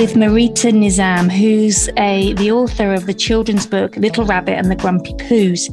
with 0.00 0.14
Marita 0.14 0.72
Nizam, 0.72 1.30
who's 1.30 1.90
a 1.98 2.32
the 2.34 2.50
author 2.50 2.94
of 2.94 3.04
the 3.04 3.12
children's 3.12 3.66
book 3.66 3.94
Little 3.96 4.24
Rabbit 4.24 4.54
and 4.54 4.70
the 4.70 4.74
Grumpy 4.74 5.12
Poos. 5.12 5.68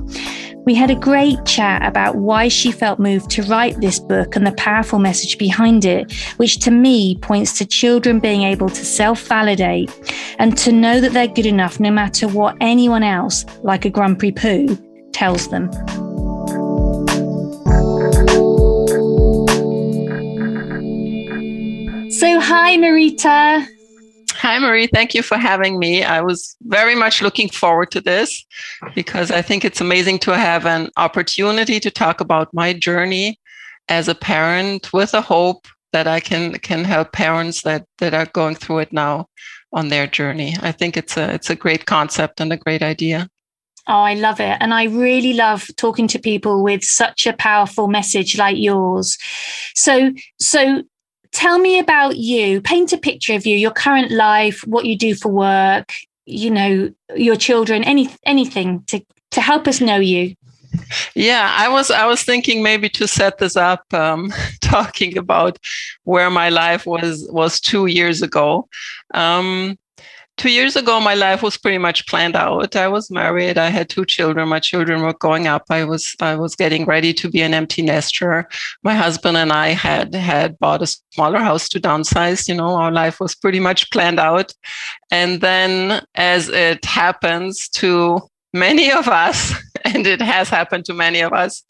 We 0.65 0.75
had 0.75 0.91
a 0.91 0.95
great 0.95 1.45
chat 1.45 1.81
about 1.85 2.17
why 2.17 2.49
she 2.49 2.73
felt 2.73 2.99
moved 2.99 3.29
to 3.31 3.43
write 3.43 3.79
this 3.79 4.01
book 4.01 4.35
and 4.35 4.45
the 4.45 4.51
powerful 4.51 4.99
message 4.99 5.37
behind 5.37 5.85
it, 5.85 6.11
which 6.35 6.59
to 6.65 6.71
me 6.71 7.17
points 7.19 7.57
to 7.59 7.65
children 7.65 8.19
being 8.19 8.41
able 8.41 8.67
to 8.67 8.83
self 8.83 9.21
validate 9.21 9.89
and 10.39 10.57
to 10.57 10.73
know 10.73 10.99
that 10.99 11.13
they're 11.13 11.29
good 11.29 11.45
enough 11.45 11.79
no 11.79 11.89
matter 11.89 12.27
what 12.27 12.57
anyone 12.59 13.03
else, 13.03 13.45
like 13.63 13.85
a 13.85 13.89
grumpy 13.89 14.33
poo, 14.33 14.77
tells 15.13 15.47
them. 15.47 15.71
So, 22.11 22.41
hi, 22.41 22.75
Marita. 22.75 23.76
Hi, 24.47 24.59
Marie. 24.59 24.87
Thank 24.87 25.13
you 25.13 25.23
for 25.23 25.35
having 25.35 25.77
me. 25.77 26.05
I 26.05 26.21
was 26.21 26.55
very 26.61 26.95
much 26.95 27.21
looking 27.21 27.49
forward 27.49 27.91
to 27.91 27.99
this 27.99 28.45
because 28.95 29.29
I 29.29 29.41
think 29.41 29.65
it's 29.65 29.81
amazing 29.81 30.19
to 30.19 30.37
have 30.37 30.65
an 30.65 30.89
opportunity 30.95 31.81
to 31.81 31.91
talk 31.91 32.21
about 32.21 32.53
my 32.53 32.71
journey 32.71 33.41
as 33.89 34.07
a 34.07 34.15
parent 34.15 34.93
with 34.93 35.13
a 35.13 35.19
hope 35.19 35.67
that 35.91 36.07
I 36.07 36.21
can 36.21 36.53
can 36.59 36.85
help 36.85 37.11
parents 37.11 37.63
that 37.63 37.83
that 37.97 38.13
are 38.13 38.27
going 38.27 38.55
through 38.55 38.79
it 38.79 38.93
now 38.93 39.27
on 39.73 39.89
their 39.89 40.07
journey. 40.07 40.55
I 40.61 40.71
think 40.71 40.95
it's 40.95 41.17
a 41.17 41.33
it's 41.33 41.49
a 41.49 41.55
great 41.63 41.85
concept 41.85 42.39
and 42.39 42.53
a 42.53 42.63
great 42.65 42.81
idea. 42.81 43.27
Oh, 43.89 43.99
I 44.11 44.13
love 44.13 44.39
it. 44.39 44.57
And 44.61 44.73
I 44.73 44.85
really 44.85 45.33
love 45.33 45.67
talking 45.75 46.07
to 46.07 46.19
people 46.19 46.63
with 46.63 46.85
such 46.85 47.27
a 47.27 47.33
powerful 47.33 47.89
message 47.89 48.37
like 48.37 48.55
yours. 48.57 49.17
So 49.75 50.13
so 50.39 50.83
tell 51.31 51.59
me 51.59 51.79
about 51.79 52.17
you. 52.17 52.61
Paint 52.61 52.93
a 52.93 52.97
picture 52.97 53.33
of 53.33 53.45
you, 53.45 53.55
your 53.55 53.71
current 53.71 54.11
life, 54.11 54.61
what 54.65 54.85
you 54.85 54.97
do 54.97 55.15
for 55.15 55.29
work, 55.29 55.93
you 56.25 56.51
know, 56.51 56.91
your 57.15 57.35
children, 57.35 57.83
any 57.83 58.09
anything 58.25 58.83
to 58.87 59.03
to 59.31 59.41
help 59.41 59.67
us 59.67 59.81
know 59.81 59.97
you. 59.97 60.35
Yeah, 61.15 61.53
I 61.57 61.69
was 61.69 61.91
I 61.91 62.05
was 62.05 62.23
thinking 62.23 62.61
maybe 62.61 62.89
to 62.89 63.07
set 63.07 63.37
this 63.37 63.55
up, 63.55 63.91
um, 63.93 64.33
talking 64.61 65.17
about 65.17 65.57
where 66.03 66.29
my 66.29 66.49
life 66.49 66.85
was 66.85 67.27
was 67.31 67.59
two 67.59 67.87
years 67.87 68.21
ago. 68.21 68.67
Um, 69.13 69.77
two 70.37 70.51
years 70.51 70.75
ago 70.75 70.99
my 70.99 71.15
life 71.15 71.41
was 71.41 71.57
pretty 71.57 71.77
much 71.77 72.07
planned 72.07 72.35
out. 72.35 72.75
I 72.75 72.87
was 72.87 73.09
married. 73.11 73.57
I 73.57 73.69
had 73.69 73.89
two 73.89 74.05
children. 74.05 74.47
My 74.47 74.59
children 74.59 75.01
were 75.01 75.13
growing 75.13 75.47
up. 75.47 75.63
I 75.69 75.83
was 75.83 76.15
i 76.21 76.35
was 76.35 76.55
getting 76.55 76.85
ready 76.85 77.13
to 77.13 77.29
be 77.29 77.41
an 77.41 77.53
empty 77.53 77.81
nester. 77.81 78.47
My 78.83 78.95
husband 78.95 79.37
and 79.37 79.51
i 79.51 79.69
had 79.69 80.13
had 80.13 80.57
bought 80.59 80.83
a 80.83 80.95
smaller 81.13 81.39
house 81.39 81.67
to 81.69 81.79
downsize. 81.79 82.47
You 82.47 82.55
know 82.55 82.75
our 82.75 82.91
life 82.91 83.19
was 83.19 83.35
pretty 83.35 83.59
much 83.59 83.89
planned 83.91 84.19
out. 84.19 84.53
And 85.11 85.41
then 85.41 86.01
as 86.15 86.49
it 86.49 86.85
happens 86.85 87.67
to 87.69 88.21
many 88.53 88.91
of 88.91 89.07
us 89.07 89.53
and 89.85 90.07
it 90.07 90.21
has 90.21 90.49
happened 90.49 90.85
to 90.85 90.93
many 90.93 91.21
of 91.21 91.33
us 91.33 91.63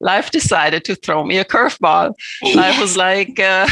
life 0.00 0.30
decided 0.30 0.84
to 0.84 0.94
throw 0.94 1.24
me 1.24 1.38
a 1.38 1.44
curveball 1.44 2.12
life 2.54 2.80
was 2.80 2.96
like 2.96 3.38
uh, 3.38 3.66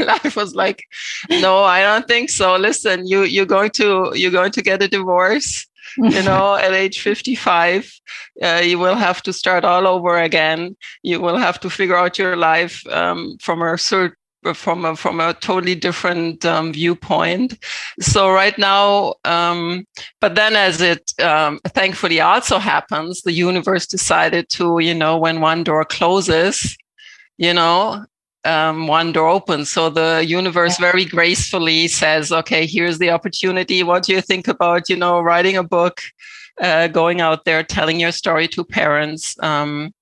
life 0.06 0.36
was 0.36 0.54
like, 0.54 0.84
no, 1.28 1.62
I 1.62 1.82
don't 1.82 2.06
think 2.06 2.30
so. 2.30 2.56
Listen, 2.56 3.06
you 3.06 3.22
you're 3.22 3.46
going 3.46 3.70
to 3.72 4.12
you're 4.14 4.30
going 4.30 4.52
to 4.52 4.62
get 4.62 4.82
a 4.82 4.88
divorce. 4.88 5.66
you 5.96 6.22
know, 6.22 6.54
at 6.64 6.72
age 6.72 7.00
55, 7.00 7.92
uh, 8.42 8.62
you 8.64 8.78
will 8.78 8.94
have 8.94 9.22
to 9.22 9.32
start 9.32 9.64
all 9.64 9.88
over 9.88 10.16
again. 10.18 10.76
You 11.02 11.20
will 11.20 11.36
have 11.36 11.58
to 11.60 11.70
figure 11.70 11.96
out 11.96 12.18
your 12.18 12.36
life 12.36 12.86
um, 12.88 13.36
from 13.40 13.60
a 13.60 13.76
certain 13.76 14.16
from 14.54 14.84
a, 14.84 14.96
from 14.96 15.20
a 15.20 15.34
totally 15.34 15.74
different 15.74 16.44
um, 16.44 16.72
viewpoint. 16.72 17.58
So 18.00 18.30
right 18.30 18.56
now, 18.58 19.14
um, 19.24 19.86
but 20.20 20.34
then 20.34 20.56
as 20.56 20.80
it 20.80 21.12
um, 21.20 21.60
thankfully 21.68 22.20
also 22.20 22.58
happens, 22.58 23.22
the 23.22 23.32
universe 23.32 23.86
decided 23.86 24.48
to, 24.50 24.78
you 24.78 24.94
know, 24.94 25.18
when 25.18 25.40
one 25.40 25.64
door 25.64 25.84
closes, 25.84 26.76
you 27.36 27.52
know, 27.52 28.04
um, 28.44 28.86
one 28.86 29.12
door 29.12 29.28
opens. 29.28 29.70
So 29.70 29.90
the 29.90 30.24
universe 30.26 30.78
very 30.78 31.04
gracefully 31.04 31.88
says, 31.88 32.32
okay, 32.32 32.66
here's 32.66 32.98
the 32.98 33.10
opportunity. 33.10 33.82
What 33.82 34.04
do 34.04 34.14
you 34.14 34.22
think 34.22 34.48
about, 34.48 34.88
you 34.88 34.96
know, 34.96 35.20
writing 35.20 35.56
a 35.56 35.62
book, 35.62 36.00
uh, 36.60 36.88
going 36.88 37.20
out 37.20 37.44
there, 37.44 37.62
telling 37.62 38.00
your 38.00 38.12
story 38.12 38.48
to 38.48 38.64
parents? 38.64 39.36
Um, 39.42 39.92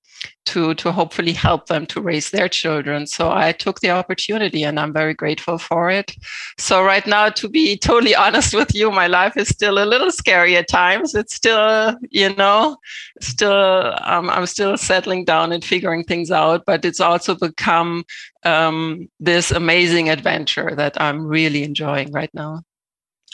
to 0.45 0.73
to 0.75 0.91
hopefully 0.91 1.33
help 1.33 1.67
them 1.67 1.85
to 1.85 2.01
raise 2.01 2.31
their 2.31 2.49
children. 2.49 3.05
So 3.07 3.31
i 3.31 3.51
took 3.51 3.79
the 3.79 3.91
opportunity 3.91 4.63
and 4.63 4.79
i'm 4.79 4.93
very 4.93 5.13
grateful 5.13 5.57
for 5.57 5.89
it. 5.89 6.11
So 6.57 6.83
right 6.83 7.05
now 7.05 7.29
to 7.29 7.49
be 7.49 7.77
totally 7.89 8.15
honest 8.15 8.53
with 8.53 8.73
you 8.73 8.91
my 8.91 9.07
life 9.07 9.37
is 9.37 9.49
still 9.49 9.83
a 9.83 9.85
little 9.85 10.11
scary 10.11 10.57
at 10.57 10.67
times. 10.67 11.15
It's 11.15 11.35
still 11.35 11.95
you 12.09 12.35
know 12.35 12.77
still 13.21 13.95
um, 14.01 14.29
i'm 14.29 14.45
still 14.45 14.77
settling 14.77 15.25
down 15.25 15.51
and 15.51 15.63
figuring 15.63 16.03
things 16.03 16.31
out 16.31 16.63
but 16.65 16.85
it's 16.85 16.99
also 16.99 17.35
become 17.35 18.03
um, 18.43 19.09
this 19.19 19.51
amazing 19.51 20.09
adventure 20.09 20.73
that 20.75 20.99
i'm 21.01 21.25
really 21.25 21.63
enjoying 21.63 22.11
right 22.11 22.33
now. 22.33 22.61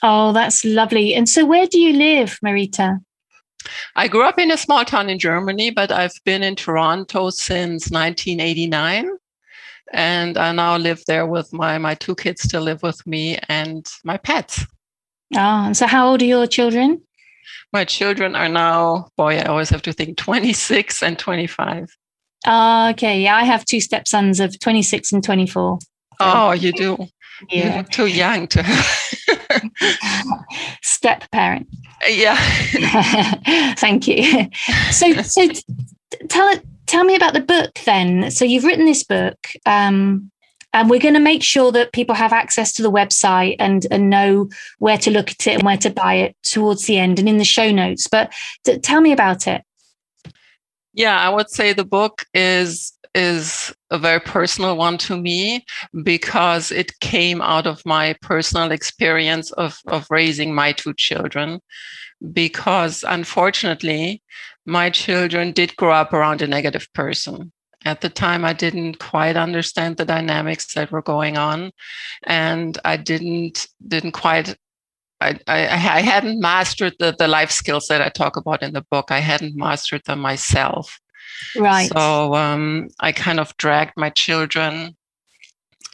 Oh 0.03 0.33
that's 0.33 0.65
lovely. 0.65 1.15
And 1.15 1.27
so 1.29 1.45
where 1.45 1.67
do 1.67 1.79
you 1.79 1.93
live 1.93 2.37
marita 2.43 2.99
I 3.95 4.07
grew 4.07 4.23
up 4.23 4.39
in 4.39 4.51
a 4.51 4.57
small 4.57 4.85
town 4.85 5.09
in 5.09 5.19
Germany, 5.19 5.71
but 5.71 5.91
I've 5.91 6.19
been 6.23 6.43
in 6.43 6.55
Toronto 6.55 7.29
since 7.29 7.89
1989. 7.89 9.09
And 9.93 10.37
I 10.37 10.51
now 10.51 10.77
live 10.77 11.03
there 11.07 11.25
with 11.25 11.53
my, 11.53 11.77
my 11.77 11.95
two 11.95 12.15
kids 12.15 12.41
still 12.41 12.61
live 12.61 12.81
with 12.83 13.05
me 13.05 13.37
and 13.49 13.85
my 14.03 14.17
pets. 14.17 14.65
Oh, 15.35 15.73
so 15.73 15.87
how 15.87 16.07
old 16.09 16.21
are 16.21 16.25
your 16.25 16.47
children? 16.47 17.01
My 17.71 17.85
children 17.85 18.35
are 18.35 18.49
now, 18.49 19.09
boy, 19.17 19.37
I 19.37 19.43
always 19.43 19.69
have 19.69 19.81
to 19.83 19.93
think 19.93 20.17
26 20.17 21.03
and 21.03 21.19
25. 21.19 21.87
Oh, 22.47 22.89
okay. 22.89 23.21
Yeah, 23.21 23.35
I 23.35 23.43
have 23.43 23.65
two 23.65 23.81
stepsons 23.81 24.39
of 24.39 24.59
26 24.59 25.13
and 25.13 25.23
24. 25.23 25.79
Oh, 26.19 26.51
you 26.51 26.71
do? 26.71 26.97
Yeah. 27.49 27.75
You're 27.75 27.83
too 27.83 28.05
young 28.07 28.47
to 28.47 28.63
have. 28.63 29.05
Step 30.83 31.29
parent. 31.31 31.67
Yeah. 32.07 32.35
Thank 33.75 34.07
you. 34.07 34.47
So, 34.91 35.13
so 35.21 35.47
tell 36.29 36.49
it. 36.49 36.65
tell 36.85 37.03
me 37.03 37.15
about 37.15 37.33
the 37.33 37.41
book 37.41 37.79
then. 37.85 38.31
So 38.31 38.45
you've 38.45 38.63
written 38.63 38.85
this 38.85 39.03
book, 39.03 39.37
um, 39.65 40.31
and 40.73 40.89
we're 40.89 40.99
going 40.99 41.13
to 41.13 41.19
make 41.19 41.41
sure 41.41 41.71
that 41.71 41.93
people 41.93 42.15
have 42.15 42.33
access 42.33 42.73
to 42.73 42.81
the 42.81 42.91
website 42.91 43.55
and 43.59 43.87
and 43.91 44.09
know 44.09 44.49
where 44.79 44.97
to 44.99 45.11
look 45.11 45.31
at 45.31 45.47
it 45.47 45.55
and 45.55 45.63
where 45.63 45.77
to 45.77 45.89
buy 45.89 46.15
it 46.15 46.35
towards 46.43 46.85
the 46.85 46.97
end 46.97 47.19
and 47.19 47.29
in 47.29 47.37
the 47.37 47.45
show 47.45 47.71
notes. 47.71 48.07
But 48.07 48.33
t- 48.63 48.77
tell 48.79 49.01
me 49.01 49.11
about 49.11 49.47
it. 49.47 49.63
Yeah, 50.93 51.19
I 51.19 51.29
would 51.29 51.49
say 51.49 51.73
the 51.73 51.83
book 51.83 52.25
is 52.33 52.93
is 53.15 53.73
a 53.89 53.97
very 53.97 54.19
personal 54.19 54.77
one 54.77 54.97
to 54.99 55.17
me 55.17 55.65
because 56.03 56.71
it 56.71 56.99
came 56.99 57.41
out 57.41 57.65
of 57.65 57.85
my 57.85 58.15
personal 58.21 58.71
experience 58.71 59.51
of, 59.53 59.79
of 59.87 60.05
raising 60.09 60.53
my 60.53 60.73
two 60.73 60.93
children. 60.93 61.61
Because 62.31 63.03
unfortunately, 63.07 64.21
my 64.65 64.89
children 64.89 65.51
did 65.51 65.75
grow 65.77 65.93
up 65.93 66.13
around 66.13 66.41
a 66.41 66.47
negative 66.47 66.87
person. 66.93 67.51
At 67.85 68.01
the 68.01 68.09
time, 68.09 68.43
I 68.43 68.53
didn't 68.53 68.99
quite 68.99 69.37
understand 69.37 69.97
the 69.97 70.05
dynamics 70.05 70.73
that 70.73 70.91
were 70.91 71.03
going 71.03 71.37
on, 71.37 71.71
and 72.23 72.77
I 72.83 72.97
didn't 72.97 73.67
didn't 73.87 74.13
quite 74.13 74.55
I, 75.21 75.39
I, 75.47 75.61
I, 75.63 76.01
hadn't 76.01 76.41
mastered 76.41 76.95
the, 76.99 77.15
the 77.17 77.27
life 77.27 77.49
skills 77.49 77.87
that 77.87 78.01
I 78.01 78.09
talk 78.09 78.35
about 78.35 78.61
in 78.61 78.73
the 78.73 78.85
book. 78.91 79.11
I 79.11 79.19
hadn't 79.19 79.55
mastered 79.55 80.01
them 80.05 80.19
myself. 80.19 80.99
Right. 81.55 81.91
So 81.91 82.35
um, 82.35 82.89
I 82.99 83.11
kind 83.11 83.39
of 83.39 83.55
dragged 83.57 83.93
my 83.95 84.09
children 84.09 84.95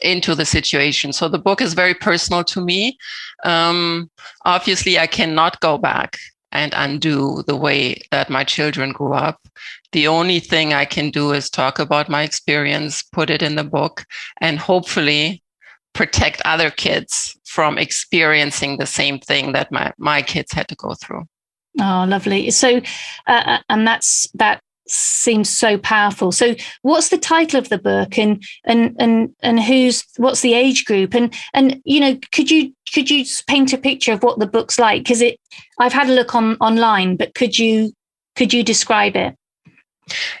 into 0.00 0.34
the 0.34 0.44
situation. 0.44 1.12
So 1.12 1.28
the 1.28 1.38
book 1.38 1.60
is 1.60 1.74
very 1.74 1.94
personal 1.94 2.44
to 2.44 2.60
me. 2.60 2.98
Um, 3.44 4.10
obviously, 4.44 4.98
I 4.98 5.06
cannot 5.06 5.60
go 5.60 5.78
back 5.78 6.18
and 6.50 6.74
undo 6.76 7.42
the 7.46 7.56
way 7.56 8.00
that 8.10 8.28
my 8.28 8.44
children 8.44 8.92
grew 8.92 9.14
up. 9.14 9.40
The 9.92 10.06
only 10.06 10.38
thing 10.38 10.74
I 10.74 10.84
can 10.84 11.10
do 11.10 11.32
is 11.32 11.48
talk 11.48 11.78
about 11.78 12.08
my 12.08 12.22
experience, 12.22 13.02
put 13.02 13.30
it 13.30 13.42
in 13.42 13.56
the 13.56 13.64
book, 13.64 14.04
and 14.40 14.58
hopefully 14.58 15.42
protect 15.94 16.42
other 16.44 16.70
kids 16.70 17.38
from 17.44 17.78
experiencing 17.78 18.76
the 18.76 18.86
same 18.86 19.18
thing 19.18 19.52
that 19.52 19.70
my, 19.72 19.92
my 19.98 20.22
kids 20.22 20.52
had 20.52 20.68
to 20.68 20.74
go 20.76 20.94
through. 20.94 21.24
Oh, 21.80 22.04
lovely. 22.06 22.50
So, 22.50 22.80
uh, 23.26 23.42
uh 23.46 23.58
and 23.68 23.86
that's 23.86 24.26
that 24.34 24.62
seems 24.88 25.48
so 25.48 25.78
powerful. 25.78 26.32
So 26.32 26.54
what's 26.82 27.08
the 27.08 27.18
title 27.18 27.58
of 27.58 27.68
the 27.68 27.78
book 27.78 28.18
and 28.18 28.42
and 28.64 28.96
and 28.98 29.34
and 29.40 29.60
who's 29.60 30.04
what's 30.16 30.40
the 30.40 30.54
age 30.54 30.84
group 30.84 31.14
and 31.14 31.32
and 31.54 31.80
you 31.84 32.00
know 32.00 32.18
could 32.32 32.50
you 32.50 32.72
could 32.92 33.10
you 33.10 33.24
paint 33.46 33.72
a 33.72 33.78
picture 33.78 34.12
of 34.12 34.22
what 34.22 34.38
the 34.38 34.46
book's 34.46 34.78
like 34.78 35.02
because 35.02 35.20
it 35.20 35.38
I've 35.78 35.92
had 35.92 36.08
a 36.08 36.14
look 36.14 36.34
on 36.34 36.56
online 36.56 37.16
but 37.16 37.34
could 37.34 37.58
you 37.58 37.92
could 38.36 38.52
you 38.52 38.62
describe 38.62 39.16
it? 39.16 39.36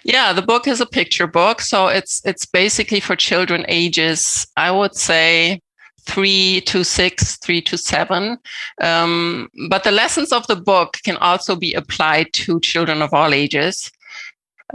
Yeah, 0.04 0.32
the 0.32 0.42
book 0.42 0.66
is 0.66 0.80
a 0.80 0.86
picture 0.86 1.26
book 1.26 1.60
so 1.60 1.88
it's 1.88 2.20
it's 2.24 2.46
basically 2.46 3.00
for 3.00 3.16
children 3.16 3.64
ages 3.68 4.46
I 4.56 4.70
would 4.70 4.96
say 4.96 5.60
three 6.04 6.60
to 6.62 6.84
six, 6.84 7.36
three 7.38 7.62
to 7.62 7.78
seven. 7.78 8.38
Um, 8.80 9.48
but 9.68 9.84
the 9.84 9.92
lessons 9.92 10.32
of 10.32 10.46
the 10.48 10.56
book 10.56 10.98
can 11.04 11.16
also 11.18 11.54
be 11.56 11.72
applied 11.74 12.32
to 12.32 12.60
children 12.60 13.02
of 13.02 13.14
all 13.14 13.32
ages. 13.32 13.90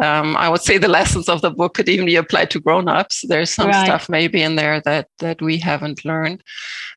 Um, 0.01 0.37
I 0.37 0.49
would 0.49 0.61
say 0.61 0.77
the 0.77 0.87
lessons 0.87 1.29
of 1.29 1.41
the 1.41 1.49
book 1.51 1.73
could 1.73 1.89
even 1.89 2.05
be 2.05 2.15
applied 2.15 2.49
to 2.51 2.59
grown-ups. 2.59 3.25
There's 3.27 3.49
some 3.49 3.67
right. 3.67 3.85
stuff 3.85 4.09
maybe 4.09 4.41
in 4.41 4.55
there 4.55 4.81
that 4.81 5.07
that 5.19 5.41
we 5.41 5.57
haven't 5.57 6.05
learned. 6.05 6.43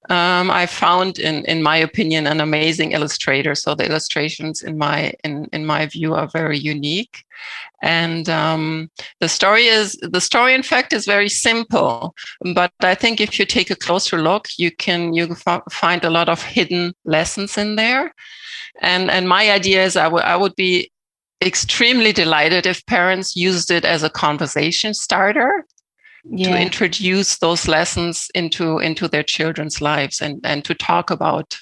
Um, 0.08 0.50
I 0.50 0.66
found, 0.66 1.18
in 1.18 1.44
in 1.46 1.62
my 1.62 1.76
opinion, 1.76 2.26
an 2.26 2.40
amazing 2.40 2.92
illustrator. 2.92 3.54
So 3.54 3.74
the 3.74 3.86
illustrations, 3.86 4.62
in 4.62 4.78
my 4.78 5.12
in 5.24 5.48
in 5.52 5.64
my 5.66 5.86
view, 5.86 6.14
are 6.14 6.28
very 6.28 6.58
unique. 6.58 7.24
And 7.82 8.28
um, 8.28 8.90
the 9.20 9.28
story 9.28 9.64
is 9.64 9.96
the 10.02 10.20
story, 10.20 10.54
in 10.54 10.62
fact, 10.62 10.92
is 10.92 11.06
very 11.06 11.28
simple. 11.28 12.14
But 12.54 12.72
I 12.80 12.94
think 12.94 13.20
if 13.20 13.38
you 13.38 13.46
take 13.46 13.70
a 13.70 13.76
closer 13.76 14.18
look, 14.22 14.48
you 14.58 14.70
can 14.70 15.14
you 15.14 15.36
f- 15.46 15.62
find 15.70 16.04
a 16.04 16.10
lot 16.10 16.28
of 16.28 16.42
hidden 16.42 16.92
lessons 17.04 17.56
in 17.56 17.76
there. 17.76 18.12
And 18.82 19.10
and 19.10 19.28
my 19.28 19.50
idea 19.50 19.84
is 19.84 19.96
I 19.96 20.08
would 20.08 20.24
I 20.24 20.36
would 20.36 20.54
be 20.56 20.90
extremely 21.42 22.12
delighted 22.12 22.66
if 22.66 22.84
parents 22.86 23.34
used 23.34 23.70
it 23.70 23.84
as 23.84 24.02
a 24.02 24.10
conversation 24.10 24.94
starter 24.94 25.64
yeah. 26.24 26.50
to 26.50 26.60
introduce 26.60 27.38
those 27.38 27.66
lessons 27.66 28.28
into 28.34 28.78
into 28.78 29.08
their 29.08 29.22
children's 29.22 29.80
lives 29.80 30.20
and 30.20 30.40
and 30.44 30.64
to 30.64 30.74
talk 30.74 31.10
about 31.10 31.58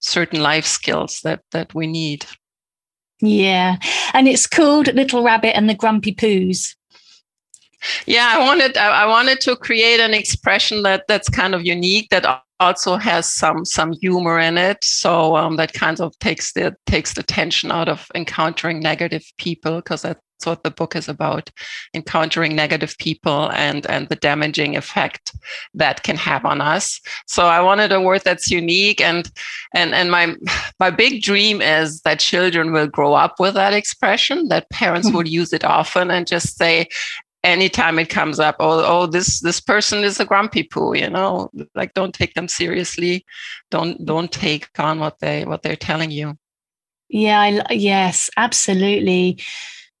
certain 0.00 0.42
life 0.42 0.66
skills 0.66 1.20
that 1.24 1.40
that 1.52 1.74
we 1.74 1.86
need. 1.86 2.26
Yeah. 3.22 3.76
And 4.14 4.26
it's 4.26 4.46
called 4.46 4.92
little 4.94 5.22
rabbit 5.22 5.54
and 5.56 5.68
the 5.68 5.74
grumpy 5.74 6.14
poos 6.14 6.74
yeah 8.06 8.34
i 8.36 8.38
wanted 8.38 8.76
i 8.76 9.06
wanted 9.06 9.40
to 9.40 9.56
create 9.56 10.00
an 10.00 10.14
expression 10.14 10.82
that 10.82 11.04
that's 11.08 11.28
kind 11.28 11.54
of 11.54 11.64
unique 11.64 12.08
that 12.10 12.42
also 12.60 12.96
has 12.96 13.26
some 13.26 13.64
some 13.64 13.92
humor 13.92 14.38
in 14.38 14.58
it 14.58 14.84
so 14.84 15.34
um, 15.34 15.56
that 15.56 15.72
kind 15.72 16.00
of 16.00 16.16
takes 16.18 16.52
the 16.52 16.76
takes 16.86 17.14
the 17.14 17.22
tension 17.22 17.72
out 17.72 17.88
of 17.88 18.06
encountering 18.14 18.80
negative 18.80 19.24
people 19.38 19.76
because 19.76 20.02
that's 20.02 20.20
what 20.44 20.62
the 20.62 20.70
book 20.70 20.94
is 20.94 21.08
about 21.08 21.50
encountering 21.94 22.54
negative 22.54 22.94
people 22.98 23.50
and 23.52 23.86
and 23.86 24.08
the 24.08 24.16
damaging 24.16 24.76
effect 24.76 25.34
that 25.74 26.02
can 26.02 26.16
have 26.16 26.44
on 26.44 26.60
us 26.60 27.00
so 27.26 27.46
i 27.46 27.60
wanted 27.60 27.92
a 27.92 28.00
word 28.00 28.22
that's 28.24 28.50
unique 28.50 29.00
and 29.00 29.30
and 29.74 29.94
and 29.94 30.10
my 30.10 30.34
my 30.78 30.90
big 30.90 31.22
dream 31.22 31.60
is 31.62 32.00
that 32.02 32.20
children 32.20 32.72
will 32.72 32.86
grow 32.86 33.14
up 33.14 33.40
with 33.40 33.54
that 33.54 33.72
expression 33.72 34.48
that 34.48 34.68
parents 34.70 35.08
mm-hmm. 35.08 35.16
will 35.16 35.28
use 35.28 35.52
it 35.52 35.64
often 35.64 36.10
and 36.10 36.26
just 36.26 36.56
say 36.56 36.86
anytime 37.42 37.98
it 37.98 38.10
comes 38.10 38.38
up 38.38 38.56
oh 38.60 38.84
oh 38.84 39.06
this 39.06 39.40
this 39.40 39.60
person 39.60 40.04
is 40.04 40.20
a 40.20 40.24
grumpy 40.24 40.62
poo 40.62 40.94
you 40.94 41.08
know? 41.08 41.50
Like 41.74 41.94
don't 41.94 42.14
take 42.14 42.34
them 42.34 42.48
seriously. 42.48 43.24
Don't 43.70 44.04
don't 44.04 44.30
take 44.30 44.68
on 44.78 44.98
what 45.00 45.18
they 45.20 45.44
what 45.44 45.62
they're 45.62 45.76
telling 45.76 46.10
you. 46.10 46.36
Yeah 47.08 47.40
I, 47.40 47.62
yes 47.70 48.30
absolutely. 48.36 49.38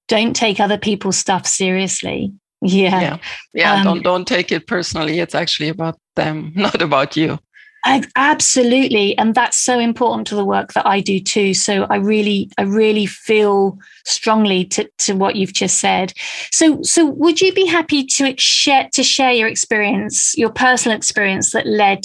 Don't 0.08 0.34
take 0.34 0.60
other 0.60 0.78
people's 0.78 1.18
stuff 1.18 1.46
seriously. 1.46 2.32
Yeah. 2.62 3.00
Yeah, 3.00 3.18
yeah 3.54 3.74
um, 3.74 3.84
don't 3.84 4.02
don't 4.02 4.28
take 4.28 4.52
it 4.52 4.66
personally. 4.66 5.20
It's 5.20 5.34
actually 5.34 5.68
about 5.68 5.98
them 6.16 6.52
not 6.56 6.82
about 6.82 7.16
you 7.16 7.38
absolutely 7.84 9.16
and 9.16 9.34
that's 9.34 9.56
so 9.56 9.78
important 9.78 10.26
to 10.26 10.34
the 10.34 10.44
work 10.44 10.72
that 10.74 10.86
i 10.86 11.00
do 11.00 11.18
too. 11.18 11.54
So 11.54 11.84
i 11.84 11.96
really 11.96 12.50
i 12.58 12.62
really 12.62 13.06
feel 13.06 13.78
strongly 14.04 14.64
to, 14.66 14.90
to 14.98 15.14
what 15.14 15.36
you've 15.36 15.52
just 15.52 15.78
said. 15.78 16.12
So 16.52 16.82
so 16.82 17.06
would 17.06 17.40
you 17.40 17.52
be 17.52 17.66
happy 17.66 18.04
to 18.04 18.34
share 18.36 18.88
to 18.92 19.02
share 19.02 19.32
your 19.32 19.48
experience 19.48 20.36
your 20.36 20.50
personal 20.50 20.96
experience 20.96 21.52
that 21.52 21.66
led 21.66 22.04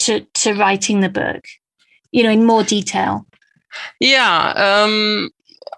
to 0.00 0.20
to 0.34 0.54
writing 0.54 1.00
the 1.00 1.08
book 1.08 1.44
you 2.12 2.22
know 2.22 2.30
in 2.30 2.44
more 2.44 2.62
detail? 2.62 3.26
Yeah 3.98 4.52
um 4.56 5.30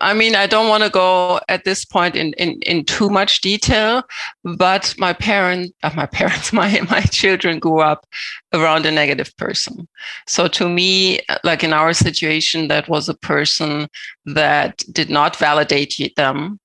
I 0.03 0.15
mean, 0.15 0.35
I 0.35 0.49
don't 0.49 0.69
want 0.69 0.83
to 0.83 0.91
go 0.91 1.41
at 1.49 1.65
this 1.65 1.85
point 1.85 2.17
in, 2.17 2.33
in, 2.33 2.61
in 2.63 2.85
too 2.85 3.09
much 3.09 3.41
detail, 3.41 4.03
but 4.43 4.95
my 4.99 5.13
parents, 5.13 5.73
uh, 5.85 5.93
my 5.95 6.07
parents, 6.07 6.53
my, 6.63 6.81
my 6.91 7.03
children 7.03 7.61
grew 7.61 7.81
up 7.81 8.05
around 8.53 8.85
a 8.85 8.91
negative 8.91 9.35
person. 9.37 9.87
So 10.27 10.49
to 10.49 10.69
me, 10.69 11.21
like 11.45 11.63
in 11.63 11.73
our 11.73 11.93
situation, 11.93 12.67
that 12.67 12.89
was 12.89 13.09
a 13.09 13.15
person 13.15 13.89
that 14.27 14.83
did 14.91 15.09
not 15.09 15.37
validate 15.37 16.17
them, 16.17 16.59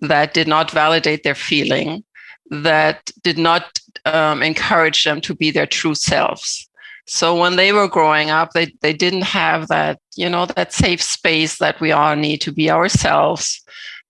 that 0.00 0.34
did 0.34 0.46
not 0.46 0.70
validate 0.70 1.22
their 1.22 1.34
feeling, 1.34 2.04
that 2.50 3.10
did 3.22 3.38
not 3.38 3.78
um, 4.04 4.42
encourage 4.42 5.04
them 5.04 5.22
to 5.22 5.34
be 5.34 5.50
their 5.50 5.66
true 5.66 5.94
selves. 5.94 6.68
So 7.06 7.36
when 7.36 7.56
they 7.56 7.72
were 7.72 7.88
growing 7.88 8.30
up, 8.30 8.52
they, 8.52 8.72
they 8.80 8.92
didn't 8.92 9.22
have 9.24 9.68
that, 9.68 9.98
you 10.14 10.28
know, 10.28 10.46
that 10.46 10.72
safe 10.72 11.02
space 11.02 11.58
that 11.58 11.80
we 11.80 11.92
all 11.92 12.16
need 12.16 12.40
to 12.42 12.52
be 12.52 12.70
ourselves, 12.70 13.60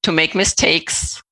to 0.02 0.12
make 0.12 0.34
mistakes, 0.34 1.22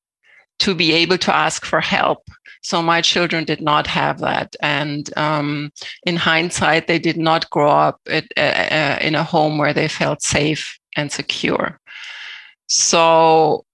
to 0.60 0.74
be 0.74 0.92
able 0.92 1.18
to 1.18 1.34
ask 1.34 1.64
for 1.64 1.80
help. 1.80 2.22
So 2.62 2.82
my 2.82 3.00
children 3.00 3.44
did 3.44 3.60
not 3.60 3.86
have 3.86 4.20
that. 4.20 4.54
And 4.62 5.10
um, 5.16 5.70
in 6.04 6.16
hindsight, 6.16 6.86
they 6.86 6.98
did 6.98 7.16
not 7.16 7.48
grow 7.50 7.70
up 7.70 8.00
at, 8.06 8.26
uh, 8.36 8.98
in 9.00 9.14
a 9.14 9.24
home 9.24 9.58
where 9.58 9.72
they 9.72 9.88
felt 9.88 10.22
safe 10.22 10.78
and 10.96 11.10
secure. 11.10 11.80
So 12.68 13.64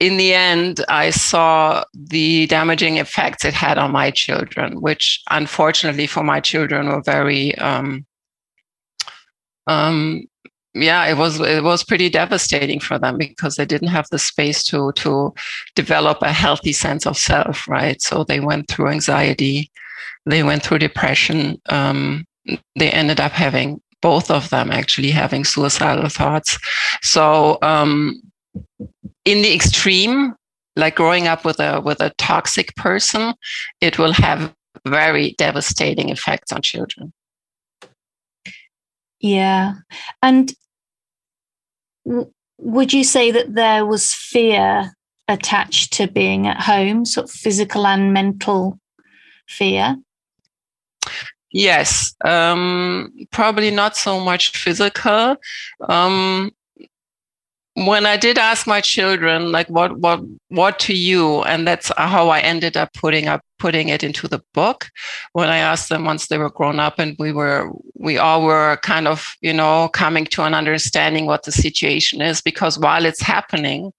in 0.00 0.16
the 0.16 0.32
end, 0.32 0.82
I 0.88 1.10
saw 1.10 1.84
the 1.94 2.46
damaging 2.46 2.96
effects 2.96 3.44
it 3.44 3.52
had 3.52 3.76
on 3.76 3.92
my 3.92 4.10
children, 4.10 4.80
which 4.80 5.22
unfortunately 5.30 6.06
for 6.06 6.24
my 6.24 6.40
children 6.40 6.88
were 6.88 7.02
very, 7.02 7.54
um, 7.58 8.06
um, 9.66 10.22
yeah, 10.72 11.04
it 11.06 11.18
was 11.18 11.40
it 11.40 11.62
was 11.64 11.84
pretty 11.84 12.08
devastating 12.08 12.80
for 12.80 12.98
them 12.98 13.18
because 13.18 13.56
they 13.56 13.66
didn't 13.66 13.88
have 13.88 14.06
the 14.10 14.18
space 14.18 14.62
to 14.64 14.92
to 14.92 15.34
develop 15.74 16.18
a 16.22 16.32
healthy 16.32 16.72
sense 16.72 17.06
of 17.06 17.18
self, 17.18 17.68
right? 17.68 18.00
So 18.00 18.24
they 18.24 18.40
went 18.40 18.68
through 18.68 18.88
anxiety, 18.88 19.70
they 20.26 20.42
went 20.42 20.62
through 20.62 20.78
depression. 20.78 21.60
Um, 21.68 22.24
they 22.78 22.90
ended 22.90 23.20
up 23.20 23.32
having 23.32 23.80
both 24.00 24.30
of 24.30 24.48
them 24.48 24.70
actually 24.70 25.10
having 25.10 25.44
suicidal 25.44 26.08
thoughts. 26.08 26.58
So 27.02 27.58
um, 27.62 28.22
in 29.24 29.42
the 29.42 29.54
extreme, 29.54 30.34
like 30.76 30.96
growing 30.96 31.26
up 31.26 31.44
with 31.44 31.60
a 31.60 31.80
with 31.80 32.00
a 32.00 32.12
toxic 32.18 32.74
person, 32.76 33.34
it 33.80 33.98
will 33.98 34.12
have 34.12 34.54
very 34.86 35.34
devastating 35.38 36.08
effects 36.08 36.52
on 36.52 36.62
children. 36.62 37.12
Yeah. 39.20 39.74
And 40.22 40.54
w- 42.06 42.32
would 42.58 42.92
you 42.92 43.04
say 43.04 43.30
that 43.30 43.54
there 43.54 43.84
was 43.84 44.14
fear 44.14 44.92
attached 45.28 45.92
to 45.94 46.08
being 46.08 46.46
at 46.46 46.60
home, 46.60 47.04
sort 47.04 47.24
of 47.24 47.30
physical 47.30 47.86
and 47.86 48.12
mental 48.12 48.78
fear? 49.46 49.96
Yes, 51.52 52.14
um, 52.24 53.12
probably 53.32 53.70
not 53.70 53.96
so 53.96 54.20
much 54.20 54.56
physical. 54.56 55.36
Um, 55.88 56.52
when 57.86 58.06
I 58.06 58.16
did 58.16 58.38
ask 58.38 58.66
my 58.66 58.80
children, 58.80 59.52
like, 59.52 59.68
what, 59.68 59.98
what, 59.98 60.20
what 60.48 60.78
to 60.80 60.94
you, 60.94 61.42
and 61.42 61.66
that's 61.66 61.90
how 61.96 62.28
I 62.28 62.40
ended 62.40 62.76
up 62.76 62.92
putting 62.94 63.28
up, 63.28 63.42
putting 63.58 63.88
it 63.88 64.02
into 64.02 64.28
the 64.28 64.42
book. 64.54 64.90
When 65.32 65.48
I 65.48 65.58
asked 65.58 65.88
them 65.88 66.04
once 66.04 66.26
they 66.26 66.38
were 66.38 66.50
grown 66.50 66.80
up, 66.80 66.98
and 66.98 67.16
we 67.18 67.32
were, 67.32 67.70
we 67.94 68.18
all 68.18 68.42
were 68.44 68.78
kind 68.82 69.08
of, 69.08 69.34
you 69.40 69.52
know, 69.52 69.88
coming 69.88 70.24
to 70.26 70.42
an 70.42 70.54
understanding 70.54 71.26
what 71.26 71.44
the 71.44 71.52
situation 71.52 72.20
is, 72.20 72.40
because 72.40 72.78
while 72.78 73.04
it's 73.04 73.22
happening, 73.22 73.92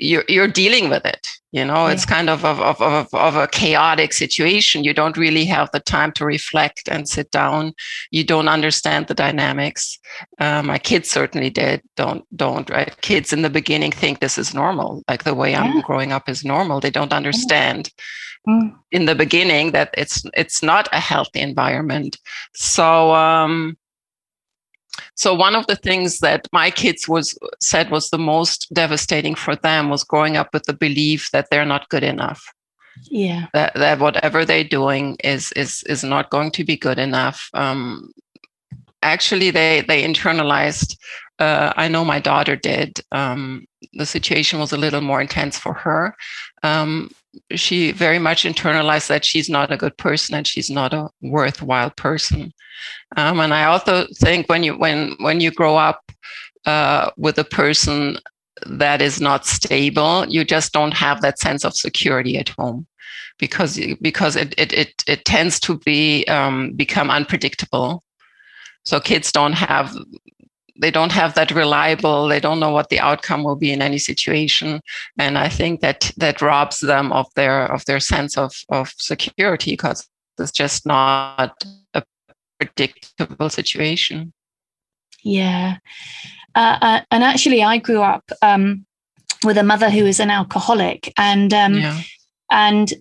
you're 0.00 0.24
you're 0.28 0.48
dealing 0.48 0.88
with 0.90 1.04
it 1.04 1.26
you 1.52 1.64
know? 1.64 1.86
Yeah. 1.86 1.92
it's 1.92 2.04
kind 2.04 2.30
of 2.30 2.44
of, 2.44 2.60
of 2.60 2.80
of 2.80 3.12
of 3.12 3.36
a 3.36 3.48
chaotic 3.48 4.12
situation. 4.12 4.84
You 4.84 4.94
don't 4.94 5.16
really 5.16 5.44
have 5.46 5.70
the 5.72 5.80
time 5.80 6.12
to 6.12 6.24
reflect 6.24 6.88
and 6.88 7.08
sit 7.08 7.30
down. 7.30 7.72
You 8.10 8.24
don't 8.24 8.48
understand 8.48 9.06
the 9.06 9.14
dynamics. 9.14 9.98
Uh, 10.38 10.62
my 10.62 10.78
kids 10.78 11.10
certainly 11.10 11.50
did. 11.50 11.82
Don't 11.96 12.24
don't 12.36 12.70
right? 12.70 12.94
Kids 13.00 13.32
in 13.32 13.42
the 13.42 13.50
beginning 13.50 13.92
think 13.92 14.20
this 14.20 14.38
is 14.38 14.54
normal. 14.54 15.02
Like 15.08 15.24
the 15.24 15.34
way 15.34 15.52
yeah. 15.52 15.62
i'm 15.62 15.80
growing 15.80 16.12
up 16.12 16.28
is 16.28 16.44
normal. 16.44 16.80
They 16.80 16.90
don't 16.90 17.12
understand 17.12 17.90
mm. 18.48 18.72
in 18.92 19.06
the 19.06 19.14
beginning 19.14 19.72
that 19.72 19.90
it's 19.96 20.22
it's 20.34 20.62
not 20.62 20.88
a 20.92 21.00
healthy 21.00 21.40
environment. 21.40 22.16
So 22.54 23.12
um 23.14 23.76
so 25.14 25.34
one 25.34 25.54
of 25.54 25.66
the 25.66 25.76
things 25.76 26.18
that 26.18 26.46
my 26.52 26.70
kids 26.70 27.08
was 27.08 27.38
said 27.60 27.90
was 27.90 28.10
the 28.10 28.18
most 28.18 28.66
devastating 28.72 29.34
for 29.34 29.56
them 29.56 29.88
was 29.88 30.04
growing 30.04 30.36
up 30.36 30.48
with 30.52 30.64
the 30.64 30.72
belief 30.72 31.30
that 31.30 31.48
they're 31.50 31.66
not 31.66 31.88
good 31.88 32.04
enough 32.04 32.42
yeah 33.10 33.46
that, 33.54 33.72
that 33.74 33.98
whatever 33.98 34.44
they're 34.44 34.64
doing 34.64 35.16
is 35.22 35.52
is 35.52 35.82
is 35.84 36.02
not 36.02 36.30
going 36.30 36.50
to 36.50 36.64
be 36.64 36.76
good 36.76 36.98
enough 36.98 37.48
um, 37.54 38.10
actually 39.02 39.50
they 39.50 39.82
they 39.88 40.02
internalized 40.02 40.96
uh, 41.40 41.72
I 41.76 41.88
know 41.88 42.04
my 42.04 42.20
daughter 42.20 42.54
did. 42.54 43.00
Um, 43.12 43.66
the 43.94 44.04
situation 44.04 44.60
was 44.60 44.72
a 44.72 44.76
little 44.76 45.00
more 45.00 45.22
intense 45.22 45.58
for 45.58 45.72
her. 45.72 46.14
Um, 46.62 47.10
she 47.54 47.92
very 47.92 48.18
much 48.18 48.44
internalized 48.44 49.08
that 49.08 49.24
she's 49.24 49.48
not 49.48 49.70
a 49.70 49.76
good 49.76 49.96
person 49.96 50.34
and 50.34 50.46
she's 50.46 50.70
not 50.70 50.92
a 50.92 51.08
worthwhile 51.22 51.90
person. 51.90 52.52
Um, 53.16 53.40
and 53.40 53.54
I 53.54 53.64
also 53.64 54.06
think 54.16 54.48
when 54.48 54.62
you 54.62 54.76
when 54.76 55.14
when 55.20 55.40
you 55.40 55.50
grow 55.50 55.76
up 55.76 56.12
uh, 56.66 57.10
with 57.16 57.38
a 57.38 57.44
person 57.44 58.18
that 58.66 59.00
is 59.00 59.20
not 59.20 59.46
stable, 59.46 60.26
you 60.28 60.44
just 60.44 60.72
don't 60.72 60.94
have 60.94 61.20
that 61.22 61.38
sense 61.38 61.64
of 61.64 61.74
security 61.74 62.36
at 62.36 62.50
home 62.50 62.86
because 63.38 63.78
because 64.00 64.36
it 64.36 64.54
it 64.58 64.72
it, 64.72 65.04
it 65.06 65.24
tends 65.24 65.58
to 65.60 65.78
be 65.78 66.24
um, 66.26 66.72
become 66.72 67.10
unpredictable. 67.10 68.02
So 68.84 69.00
kids 69.00 69.30
don't 69.32 69.52
have 69.54 69.94
they 70.80 70.90
don't 70.90 71.12
have 71.12 71.34
that 71.34 71.50
reliable 71.50 72.26
they 72.26 72.40
don't 72.40 72.60
know 72.60 72.70
what 72.70 72.88
the 72.88 73.00
outcome 73.00 73.44
will 73.44 73.56
be 73.56 73.72
in 73.72 73.82
any 73.82 73.98
situation. 73.98 74.80
And 75.18 75.38
i 75.38 75.48
think 75.48 75.80
that 75.80 76.10
that 76.16 76.42
robs 76.42 76.80
them 76.80 77.12
of 77.12 77.26
their 77.36 77.72
of 77.72 77.84
their 77.84 78.00
sense 78.00 78.36
of 78.38 78.52
of 78.68 78.92
security 78.96 79.72
because 79.72 80.08
it's 80.38 80.52
just 80.52 80.86
not 80.86 81.64
a 81.94 82.02
predictable 82.58 83.50
situation. 83.50 84.32
Yeah. 85.22 85.78
Uh, 86.54 86.78
uh, 86.80 87.00
and 87.12 87.22
actually 87.22 87.62
i 87.62 87.78
grew 87.78 88.02
up 88.02 88.24
um, 88.42 88.84
with 89.44 89.56
a 89.56 89.62
mother 89.62 89.88
who 89.88 90.04
is 90.04 90.18
an 90.18 90.30
alcoholic 90.30 91.12
and 91.16 91.54
um, 91.54 91.74
yeah. 91.74 92.00
and 92.50 92.92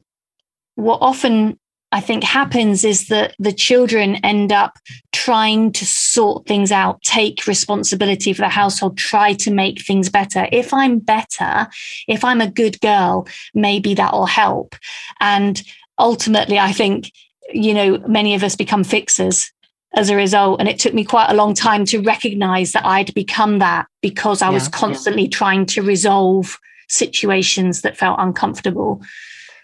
what 0.76 1.00
often 1.02 1.60
I 1.92 2.02
think 2.02 2.24
happens 2.24 2.84
is 2.84 3.08
that 3.08 3.36
the 3.40 3.52
children 3.52 4.16
end 4.18 4.52
up 4.52 4.78
trying 5.12 5.72
to 5.72 5.86
sort 5.86 6.46
things 6.46 6.72
out, 6.72 7.02
take 7.02 7.48
responsibility 7.48 8.32
for 8.32 8.42
the 8.42 8.50
household, 8.50 8.98
try 8.98 9.34
to 9.34 9.52
make 9.52 9.82
things 9.82 10.10
better. 10.10 10.48
If 10.52 10.72
I'm 10.74 11.00
better, 11.00 11.68
if 12.08 12.24
I'm 12.24 12.42
a 12.42 12.50
good 12.50 12.80
girl, 12.82 13.28
maybe 13.56 13.96
that 13.96 14.14
will 14.14 14.28
help. 14.28 14.76
And 15.20 15.62
ultimately, 15.98 16.60
I 16.60 16.72
think, 16.72 17.12
you 17.52 17.74
know, 17.74 17.98
many 18.08 18.36
of 18.36 18.44
us 18.44 18.56
become 18.56 18.84
fixers 18.84 19.52
as 19.96 20.12
a 20.12 20.16
result. 20.16 20.60
And 20.60 20.70
it 20.70 20.78
took 20.78 20.94
me 20.94 21.04
quite 21.04 21.32
a 21.32 21.36
long 21.36 21.56
time 21.56 21.86
to 21.86 22.02
recognize 22.02 22.72
that 22.74 22.86
I'd 22.86 23.14
become 23.16 23.58
that 23.60 23.88
because 24.02 24.44
I 24.44 24.50
yeah, 24.50 24.54
was 24.54 24.68
constantly 24.68 25.24
yeah. 25.24 25.30
trying 25.30 25.66
to 25.68 25.82
resolve 25.82 26.60
situations 26.88 27.82
that 27.82 27.98
felt 27.98 28.20
uncomfortable. 28.20 29.02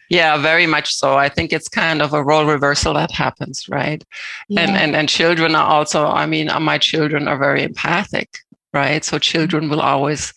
Yeah, 0.09 0.37
very 0.37 0.67
much 0.67 0.93
so. 0.93 1.17
I 1.17 1.29
think 1.29 1.51
it's 1.51 1.67
kind 1.67 2.01
of 2.01 2.13
a 2.13 2.23
role 2.23 2.45
reversal 2.45 2.93
that 2.93 3.11
happens, 3.11 3.67
right? 3.69 4.03
Yeah. 4.49 4.61
And 4.61 4.71
and 4.77 4.95
and 4.95 5.09
children 5.09 5.55
are 5.55 5.67
also. 5.67 6.05
I 6.05 6.25
mean, 6.25 6.49
uh, 6.49 6.59
my 6.59 6.77
children 6.77 7.27
are 7.27 7.37
very 7.37 7.63
empathic, 7.63 8.29
right? 8.73 9.03
So 9.03 9.17
children 9.17 9.69
will 9.69 9.81
always, 9.81 10.33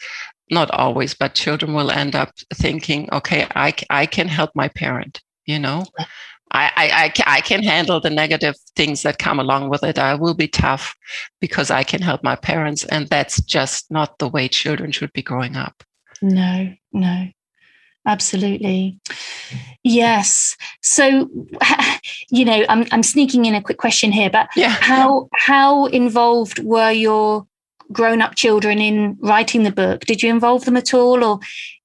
not 0.51 0.71
always, 0.71 1.15
but 1.15 1.35
children 1.35 1.75
will 1.75 1.91
end 1.91 2.15
up 2.15 2.33
thinking, 2.55 3.09
okay, 3.13 3.47
I 3.55 3.75
I 3.91 4.07
can 4.07 4.29
help 4.29 4.51
my 4.55 4.69
parent. 4.69 5.21
You 5.45 5.59
know, 5.59 5.85
I, 6.53 7.13
I, 7.27 7.39
I 7.39 7.41
can 7.41 7.63
handle 7.63 8.01
the 8.01 8.11
negative 8.11 8.55
things 8.77 9.03
that 9.03 9.19
come 9.19 9.39
along 9.39 9.71
with 9.71 9.83
it. 9.83 9.99
I 9.99 10.15
will 10.15 10.35
be 10.35 10.49
tough 10.49 10.95
because 11.41 11.71
I 11.71 11.85
can 11.85 12.03
help 12.03 12.23
my 12.23 12.37
parents. 12.37 12.85
And 12.85 13.09
that's 13.09 13.41
just 13.43 13.91
not 13.91 14.19
the 14.19 14.29
way 14.29 14.49
children 14.49 14.93
should 14.93 15.13
be 15.15 15.23
growing 15.23 15.57
up. 15.57 15.83
No, 16.21 16.75
no 16.93 17.29
absolutely 18.09 18.99
yes 19.85 20.57
so 20.83 21.29
you 22.31 22.45
know 22.45 22.65
i'm 22.69 22.87
i'm 22.91 23.03
sneaking 23.03 23.45
in 23.45 23.55
a 23.55 23.63
quick 23.63 23.79
question 23.79 24.11
here 24.11 24.31
but 24.31 24.49
yeah. 24.57 24.71
how 24.71 25.29
how 25.35 25.87
involved 25.87 26.59
were 26.61 26.91
your 26.91 27.47
grown 27.93 28.21
up 28.21 28.35
children 28.35 28.79
in 28.79 29.17
writing 29.21 29.63
the 29.63 29.71
book 29.71 30.01
did 30.07 30.23
you 30.23 30.31
involve 30.31 30.65
them 30.65 30.77
at 30.77 30.93
all 30.95 31.23
or 31.23 31.39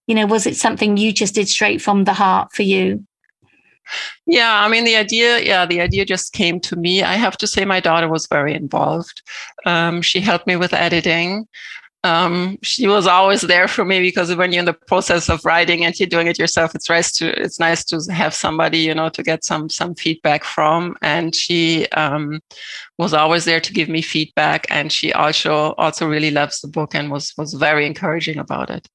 you 0.07 0.15
know 0.15 0.25
was 0.25 0.47
it 0.47 0.55
something 0.55 0.97
you 0.97 1.11
just 1.11 1.35
did 1.35 1.47
straight 1.47 1.81
from 1.81 2.05
the 2.05 2.13
heart 2.13 2.51
for 2.53 2.63
you 2.63 3.05
yeah, 4.25 4.63
I 4.63 4.69
mean 4.69 4.85
the 4.85 4.95
idea. 4.95 5.39
Yeah, 5.39 5.65
the 5.65 5.81
idea 5.81 6.05
just 6.05 6.31
came 6.31 6.61
to 6.61 6.77
me. 6.77 7.03
I 7.03 7.15
have 7.15 7.37
to 7.39 7.47
say, 7.47 7.65
my 7.65 7.81
daughter 7.81 8.07
was 8.07 8.27
very 8.27 8.53
involved. 8.53 9.21
Um, 9.65 10.01
she 10.01 10.21
helped 10.21 10.47
me 10.47 10.55
with 10.55 10.73
editing 10.73 11.49
um, 12.03 12.57
she 12.61 12.87
was 12.87 13.07
always 13.07 13.41
there 13.41 13.67
for 13.67 13.85
me 13.85 14.01
because 14.01 14.35
when 14.35 14.51
you're 14.51 14.59
in 14.59 14.65
the 14.65 14.73
process 14.73 15.29
of 15.29 15.45
writing 15.45 15.85
and 15.85 15.97
you're 15.97 16.07
doing 16.07 16.27
it 16.27 16.37
yourself, 16.37 16.75
it's 16.75 16.89
nice 16.89 17.13
to 17.13 17.29
it's 17.41 17.59
nice 17.59 17.85
to 17.85 18.01
have 18.11 18.33
somebody 18.33 18.79
you 18.79 18.93
know 18.93 19.09
to 19.09 19.23
get 19.23 19.45
some 19.45 19.69
some 19.69 19.95
feedback 19.95 20.43
from. 20.43 20.97
And 21.01 21.33
she 21.33 21.87
um, 21.89 22.41
was 22.97 23.13
always 23.13 23.45
there 23.45 23.61
to 23.61 23.73
give 23.73 23.87
me 23.87 24.01
feedback, 24.01 24.67
and 24.69 24.91
she 24.91 25.13
also 25.13 25.73
also 25.77 26.07
really 26.07 26.31
loves 26.31 26.59
the 26.59 26.67
book 26.67 26.93
and 26.93 27.09
was 27.09 27.33
was 27.37 27.53
very 27.53 27.85
encouraging 27.85 28.37
about 28.37 28.69
it. 28.69 28.87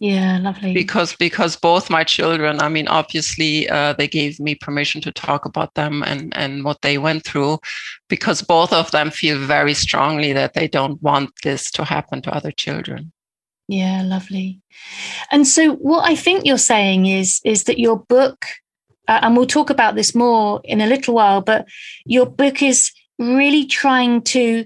Yeah, 0.00 0.38
lovely. 0.38 0.72
Because 0.72 1.14
because 1.14 1.56
both 1.56 1.90
my 1.90 2.04
children, 2.04 2.62
I 2.62 2.70
mean, 2.70 2.88
obviously, 2.88 3.68
uh, 3.68 3.92
they 3.92 4.08
gave 4.08 4.40
me 4.40 4.54
permission 4.54 5.02
to 5.02 5.12
talk 5.12 5.44
about 5.44 5.74
them 5.74 6.02
and 6.02 6.34
and 6.34 6.64
what 6.64 6.80
they 6.80 6.96
went 6.96 7.24
through, 7.24 7.58
because 8.08 8.40
both 8.40 8.72
of 8.72 8.90
them 8.92 9.10
feel 9.10 9.38
very 9.38 9.74
strongly 9.74 10.32
that 10.32 10.54
they 10.54 10.68
don't 10.68 11.02
want 11.02 11.30
this 11.44 11.70
to 11.72 11.84
happen 11.84 12.22
to 12.22 12.34
other 12.34 12.50
children. 12.50 13.12
Yeah, 13.68 14.02
lovely. 14.02 14.62
And 15.30 15.46
so, 15.46 15.74
what 15.74 16.08
I 16.08 16.16
think 16.16 16.46
you're 16.46 16.56
saying 16.56 17.04
is 17.04 17.38
is 17.44 17.64
that 17.64 17.78
your 17.78 17.98
book, 17.98 18.46
uh, 19.06 19.20
and 19.20 19.36
we'll 19.36 19.46
talk 19.46 19.68
about 19.68 19.96
this 19.96 20.14
more 20.14 20.62
in 20.64 20.80
a 20.80 20.86
little 20.86 21.14
while, 21.14 21.42
but 21.42 21.68
your 22.06 22.24
book 22.24 22.62
is 22.62 22.90
really 23.18 23.66
trying 23.66 24.22
to 24.22 24.64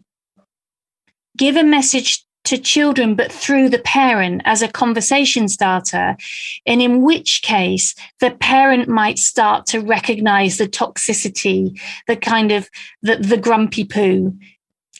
give 1.36 1.56
a 1.56 1.64
message 1.64 2.24
to 2.44 2.58
children, 2.58 3.14
but 3.14 3.32
through 3.32 3.68
the 3.68 3.78
parent 3.78 4.42
as 4.44 4.62
a 4.62 4.68
conversation 4.68 5.48
starter. 5.48 6.16
And 6.66 6.82
in 6.82 7.02
which 7.02 7.42
case, 7.42 7.94
the 8.20 8.30
parent 8.32 8.88
might 8.88 9.18
start 9.18 9.66
to 9.66 9.80
recognize 9.80 10.58
the 10.58 10.68
toxicity, 10.68 11.78
the 12.06 12.16
kind 12.16 12.52
of 12.52 12.68
the, 13.02 13.16
the 13.16 13.38
grumpy 13.38 13.84
poo 13.84 14.36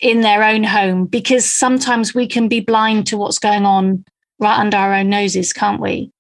in 0.00 0.22
their 0.22 0.42
own 0.42 0.64
home, 0.64 1.06
because 1.06 1.50
sometimes 1.50 2.14
we 2.14 2.26
can 2.26 2.48
be 2.48 2.60
blind 2.60 3.06
to 3.06 3.16
what's 3.16 3.38
going 3.38 3.64
on 3.64 4.04
right 4.38 4.58
under 4.58 4.76
our 4.76 4.94
own 4.94 5.08
noses, 5.08 5.52
can't 5.52 5.80
we? 5.80 6.10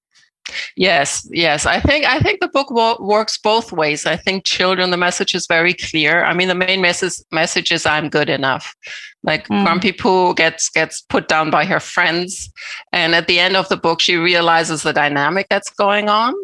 Yes, 0.76 1.26
yes. 1.32 1.64
I 1.64 1.80
think 1.80 2.04
I 2.04 2.20
think 2.20 2.40
the 2.40 2.48
book 2.48 2.70
wo- 2.70 2.98
works 3.00 3.38
both 3.38 3.72
ways. 3.72 4.04
I 4.04 4.16
think 4.16 4.44
children, 4.44 4.90
the 4.90 4.96
message 4.98 5.34
is 5.34 5.46
very 5.46 5.72
clear. 5.72 6.22
I 6.22 6.34
mean, 6.34 6.48
the 6.48 6.54
main 6.54 6.82
message 6.82 7.14
message 7.32 7.72
is 7.72 7.86
I'm 7.86 8.10
good 8.10 8.28
enough. 8.28 8.74
Like 9.24 9.48
mm. 9.48 9.64
Grumpy 9.64 9.92
Poo 9.92 10.34
gets 10.34 10.68
gets 10.68 11.00
put 11.00 11.28
down 11.28 11.50
by 11.50 11.64
her 11.64 11.80
friends, 11.80 12.52
and 12.92 13.14
at 13.14 13.26
the 13.26 13.40
end 13.40 13.56
of 13.56 13.68
the 13.68 13.76
book, 13.76 14.00
she 14.00 14.16
realizes 14.16 14.82
the 14.82 14.92
dynamic 14.92 15.46
that's 15.48 15.70
going 15.70 16.08
on. 16.08 16.34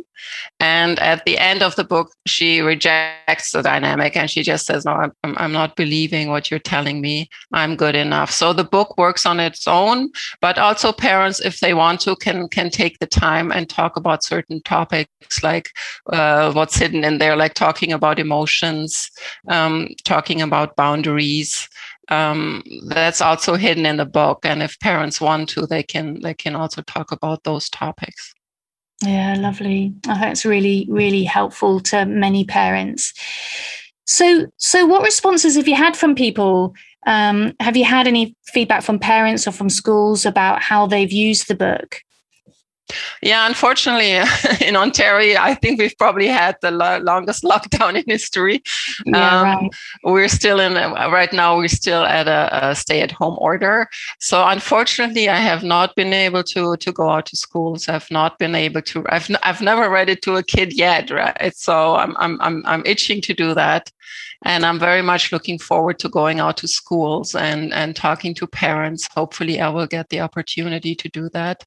And 0.58 0.99
at 0.99 1.25
the 1.25 1.38
end 1.38 1.62
of 1.62 1.76
the 1.76 1.84
book, 1.84 2.12
she 2.26 2.60
rejects 2.60 3.52
the 3.52 3.62
dynamic 3.62 4.16
and 4.16 4.30
she 4.30 4.42
just 4.42 4.66
says, 4.66 4.84
No, 4.84 4.92
I'm, 4.92 5.12
I'm 5.25 5.52
not 5.52 5.76
believing 5.76 6.28
what 6.28 6.50
you're 6.50 6.60
telling 6.60 7.00
me. 7.00 7.28
I'm 7.52 7.76
good 7.76 7.94
enough. 7.94 8.30
So 8.30 8.52
the 8.52 8.64
book 8.64 8.96
works 8.99 9.25
on 9.25 9.40
its 9.40 9.66
own, 9.66 10.10
but 10.40 10.58
also 10.58 10.92
parents, 10.92 11.40
if 11.40 11.60
they 11.60 11.75
want 11.75 12.00
to, 12.02 12.16
can, 12.16 12.49
can 12.49 12.70
take 12.70 12.99
the 12.99 13.06
time 13.06 13.50
and 13.50 13.68
talk 13.68 13.96
about 13.96 14.25
certain 14.25 14.60
topics 14.62 15.42
like 15.42 15.70
uh, 16.12 16.52
what's 16.52 16.76
hidden 16.76 17.04
in 17.04 17.18
there, 17.18 17.37
like 17.37 17.54
talking 17.54 17.92
about 17.92 18.18
emotions, 18.18 19.10
um, 19.49 19.88
talking 20.04 20.42
about 20.42 20.76
boundaries 20.76 21.68
um, 22.11 22.62
that's 22.87 23.21
also 23.21 23.55
hidden 23.55 23.87
in 23.87 23.97
the 23.97 24.05
book. 24.05 24.40
And 24.45 24.62
if 24.62 24.79
parents 24.81 25.21
want 25.21 25.49
to 25.50 25.67
they 25.67 25.83
can 25.83 26.21
they 26.21 26.35
can 26.35 26.55
also 26.57 26.83
talk 26.83 27.12
about 27.12 27.45
those 27.45 27.69
topics. 27.71 28.35
Yeah 29.02 29.37
lovely. 29.38 29.95
I 30.09 30.19
think 30.19 30.33
it's 30.33 30.45
really 30.45 30.87
really 30.90 31.25
helpful 31.25 31.81
to 31.81 32.05
many 32.05 32.45
parents. 32.45 33.14
So 34.07 34.47
so 34.57 34.87
what 34.87 35.02
responses 35.02 35.57
have 35.57 35.69
you 35.69 35.76
had 35.76 35.97
from 35.97 36.14
people? 36.14 36.75
Um, 37.07 37.55
have 37.61 37.79
you 37.79 37.85
had 37.85 38.07
any 38.07 38.37
feedback 38.45 38.83
from 38.83 38.99
parents 38.99 39.49
or 39.49 39.52
from 39.52 39.71
schools 39.71 40.26
about 40.26 40.61
how 40.61 40.87
they've 40.87 41.11
used 41.11 41.49
the 41.49 41.55
book 41.55 42.02
yeah, 43.23 43.47
unfortunately, 43.47 44.12
in 44.66 44.76
Ontario, 44.76 45.38
I 45.40 45.54
think 45.54 45.80
we've 45.80 45.97
probably 45.99 46.26
had 46.26 46.56
the 46.62 46.70
lo- 46.70 46.99
longest 46.99 47.42
lockdown 47.52 47.97
in 47.97 48.04
history. 48.06 48.62
Yeah, 49.06 49.40
um, 49.40 49.44
right. 49.44 49.70
We're 50.04 50.28
still 50.28 50.61
in, 50.61 50.75
right 50.75 51.32
now, 51.32 51.56
we're 51.56 51.68
still 51.68 52.04
at 52.04 52.28
a, 52.28 52.70
a 52.70 52.75
stay 52.75 53.00
at 53.02 53.12
home 53.12 53.37
order. 53.38 53.88
So, 54.18 54.47
unfortunately, 54.47 55.28
I 55.28 55.37
have 55.37 55.62
not 55.62 55.94
been 55.97 56.12
able 56.12 56.42
to, 56.44 56.76
to 56.76 56.92
go 56.92 57.09
out 57.09 57.26
to 57.26 57.37
schools. 57.37 57.88
I've 57.88 58.11
not 58.11 58.38
been 58.38 58.54
able 58.54 58.82
to, 58.82 59.04
I've, 59.09 59.30
n- 59.30 59.38
I've 59.42 59.61
never 59.61 59.88
read 59.90 60.09
it 60.09 60.23
to 60.23 60.37
a 60.37 60.42
kid 60.42 60.73
yet, 60.73 61.11
right? 61.11 61.54
So, 61.54 61.94
I'm, 61.97 62.16
I'm, 62.18 62.40
I'm, 62.40 62.62
I'm 62.66 62.82
itching 62.87 63.20
to 63.23 63.35
do 63.35 63.54
that. 63.54 63.90
And 64.44 64.64
I'm 64.64 64.78
very 64.78 65.02
much 65.02 65.32
looking 65.32 65.59
forward 65.59 65.99
to 66.00 66.09
going 66.09 66.40
out 66.40 66.56
to 66.59 66.68
schools 66.68 67.35
and, 67.35 67.73
and 67.75 67.94
talking 67.94 68.35
to 68.35 68.47
parents. 68.47 69.09
Hopefully, 69.12 69.61
I 69.61 69.68
will 69.68 69.87
get 69.87 70.09
the 70.09 70.20
opportunity 70.20 70.94
to 70.94 71.09
do 71.09 71.28
that. 71.30 71.64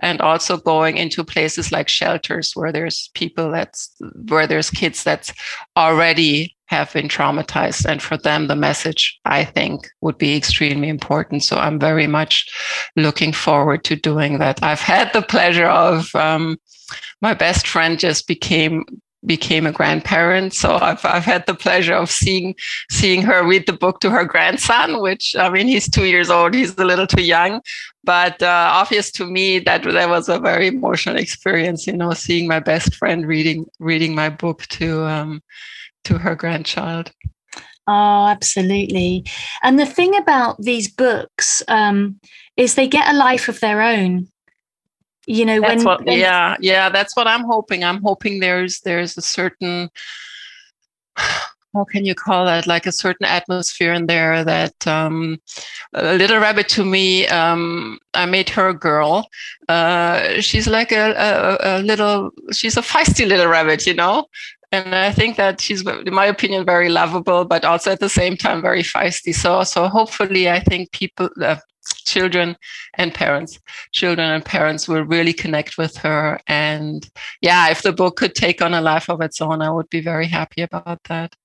And 0.00 0.20
also 0.20 0.56
going 0.56 0.96
into 0.96 1.24
places 1.24 1.70
like 1.70 1.88
shelters 1.88 2.52
where 2.54 2.72
there's 2.72 3.10
people 3.14 3.50
that's 3.50 3.94
where 4.28 4.46
there's 4.46 4.70
kids 4.70 5.04
that's 5.04 5.32
already 5.76 6.56
have 6.66 6.92
been 6.92 7.08
traumatized. 7.08 7.86
And 7.86 8.02
for 8.02 8.16
them, 8.16 8.48
the 8.48 8.56
message, 8.56 9.18
I 9.24 9.44
think, 9.44 9.88
would 10.00 10.18
be 10.18 10.36
extremely 10.36 10.88
important. 10.88 11.44
So 11.44 11.56
I'm 11.56 11.78
very 11.78 12.06
much 12.06 12.44
looking 12.96 13.32
forward 13.32 13.84
to 13.84 13.96
doing 13.96 14.38
that. 14.38 14.62
I've 14.62 14.80
had 14.80 15.12
the 15.12 15.22
pleasure 15.22 15.68
of 15.68 16.12
um, 16.14 16.58
my 17.22 17.34
best 17.34 17.66
friend 17.66 17.98
just 17.98 18.26
became 18.26 18.84
became 19.24 19.66
a 19.66 19.72
grandparent. 19.72 20.52
So 20.52 20.76
I've 20.76 21.04
I've 21.04 21.24
had 21.24 21.46
the 21.46 21.54
pleasure 21.54 21.94
of 21.94 22.10
seeing 22.10 22.54
seeing 22.90 23.22
her 23.22 23.46
read 23.46 23.66
the 23.66 23.72
book 23.72 24.00
to 24.00 24.10
her 24.10 24.24
grandson, 24.24 25.00
which 25.00 25.34
I 25.38 25.48
mean 25.48 25.66
he's 25.66 25.88
two 25.88 26.04
years 26.04 26.30
old, 26.30 26.54
he's 26.54 26.76
a 26.78 26.84
little 26.84 27.06
too 27.06 27.22
young, 27.22 27.60
but 28.04 28.42
uh, 28.42 28.70
obvious 28.72 29.10
to 29.12 29.26
me 29.26 29.58
that 29.60 29.82
that 29.84 30.08
was 30.08 30.28
a 30.28 30.38
very 30.38 30.68
emotional 30.68 31.16
experience. 31.16 31.86
You 31.86 31.94
know, 31.94 32.12
seeing 32.12 32.46
my 32.46 32.60
best 32.60 32.94
friend 32.94 33.26
reading 33.26 33.66
reading 33.78 34.14
my 34.14 34.28
book 34.28 34.62
to 34.78 35.04
um, 35.04 35.42
to 36.04 36.18
her 36.18 36.34
grandchild. 36.34 37.12
Oh, 37.88 38.26
absolutely. 38.26 39.24
And 39.62 39.78
the 39.78 39.86
thing 39.86 40.16
about 40.16 40.60
these 40.60 40.88
books 40.88 41.62
um, 41.68 42.18
is 42.56 42.74
they 42.74 42.88
get 42.88 43.08
a 43.08 43.16
life 43.16 43.48
of 43.48 43.60
their 43.60 43.80
own 43.80 44.26
you 45.26 45.44
know 45.44 45.60
that's 45.60 45.76
when, 45.78 45.84
what, 45.84 46.04
when, 46.04 46.18
yeah 46.18 46.56
yeah 46.60 46.88
that's 46.88 47.16
what 47.16 47.26
i'm 47.26 47.44
hoping. 47.44 47.84
I'm 47.84 48.02
hoping 48.02 48.40
there's 48.40 48.80
there's 48.80 49.16
a 49.16 49.22
certain 49.22 49.90
how 51.76 51.84
can 51.84 52.06
you 52.06 52.14
call 52.14 52.46
that? 52.46 52.66
Like 52.66 52.86
a 52.86 52.92
certain 52.92 53.26
atmosphere 53.26 53.92
in 53.92 54.06
there 54.06 54.42
that 54.44 54.86
um, 54.86 55.38
a 55.92 56.14
little 56.14 56.38
rabbit 56.38 56.68
to 56.70 56.84
me 56.84 57.26
um, 57.28 57.98
i 58.14 58.24
made 58.24 58.48
her 58.50 58.68
a 58.68 58.74
girl. 58.74 59.28
Uh, 59.68 60.40
she's 60.40 60.66
like 60.66 60.90
a, 60.92 61.12
a, 61.12 61.58
a, 61.60 61.82
little 61.82 62.30
she's 62.52 62.76
a 62.76 62.82
feisty 62.82 63.26
little 63.28 63.48
rabbit 63.48 63.86
you 63.86 63.94
know? 63.94 64.26
And 64.72 64.94
i 64.94 65.12
think 65.12 65.36
that 65.36 65.60
she's 65.60 65.86
in 65.86 66.14
my 66.14 66.26
opinion 66.26 66.64
very 66.64 66.88
lovable 66.88 67.44
but 67.44 67.64
also 67.64 67.92
at 67.92 68.00
the 68.00 68.08
same 68.08 68.36
time 68.36 68.62
very 68.62 68.82
feisty. 68.82 69.34
So 69.34 69.62
so 69.64 69.88
hopefully 69.88 70.48
i 70.48 70.60
think 70.60 70.92
people 70.92 71.28
uh, 71.42 71.56
children 72.06 72.56
and 72.94 73.12
parents. 73.12 73.58
Children 73.92 74.30
and 74.30 74.44
parents 74.44 74.88
will 74.88 75.02
really 75.02 75.32
connect 75.32 75.76
with 75.76 75.96
her. 75.98 76.40
And 76.46 77.08
yeah 77.40 77.70
if 77.70 77.82
the 77.82 77.92
book 77.92 78.16
could 78.16 78.34
take 78.34 78.62
on 78.62 78.74
a 78.74 78.80
life 78.80 79.10
of 79.10 79.20
its 79.20 79.40
own 79.40 79.62
i 79.62 79.70
would 79.70 79.90
be 79.90 80.00
very 80.00 80.26
happy 80.26 80.62
about 80.62 81.02
that. 81.04 81.36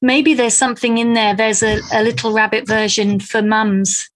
Maybe 0.00 0.34
there's 0.34 0.54
something 0.54 0.98
in 0.98 1.12
there. 1.12 1.36
There's 1.36 1.62
a, 1.62 1.78
a 1.92 2.02
little 2.02 2.32
rabbit 2.32 2.66
version 2.66 3.20
for 3.20 3.42
mums 3.42 4.08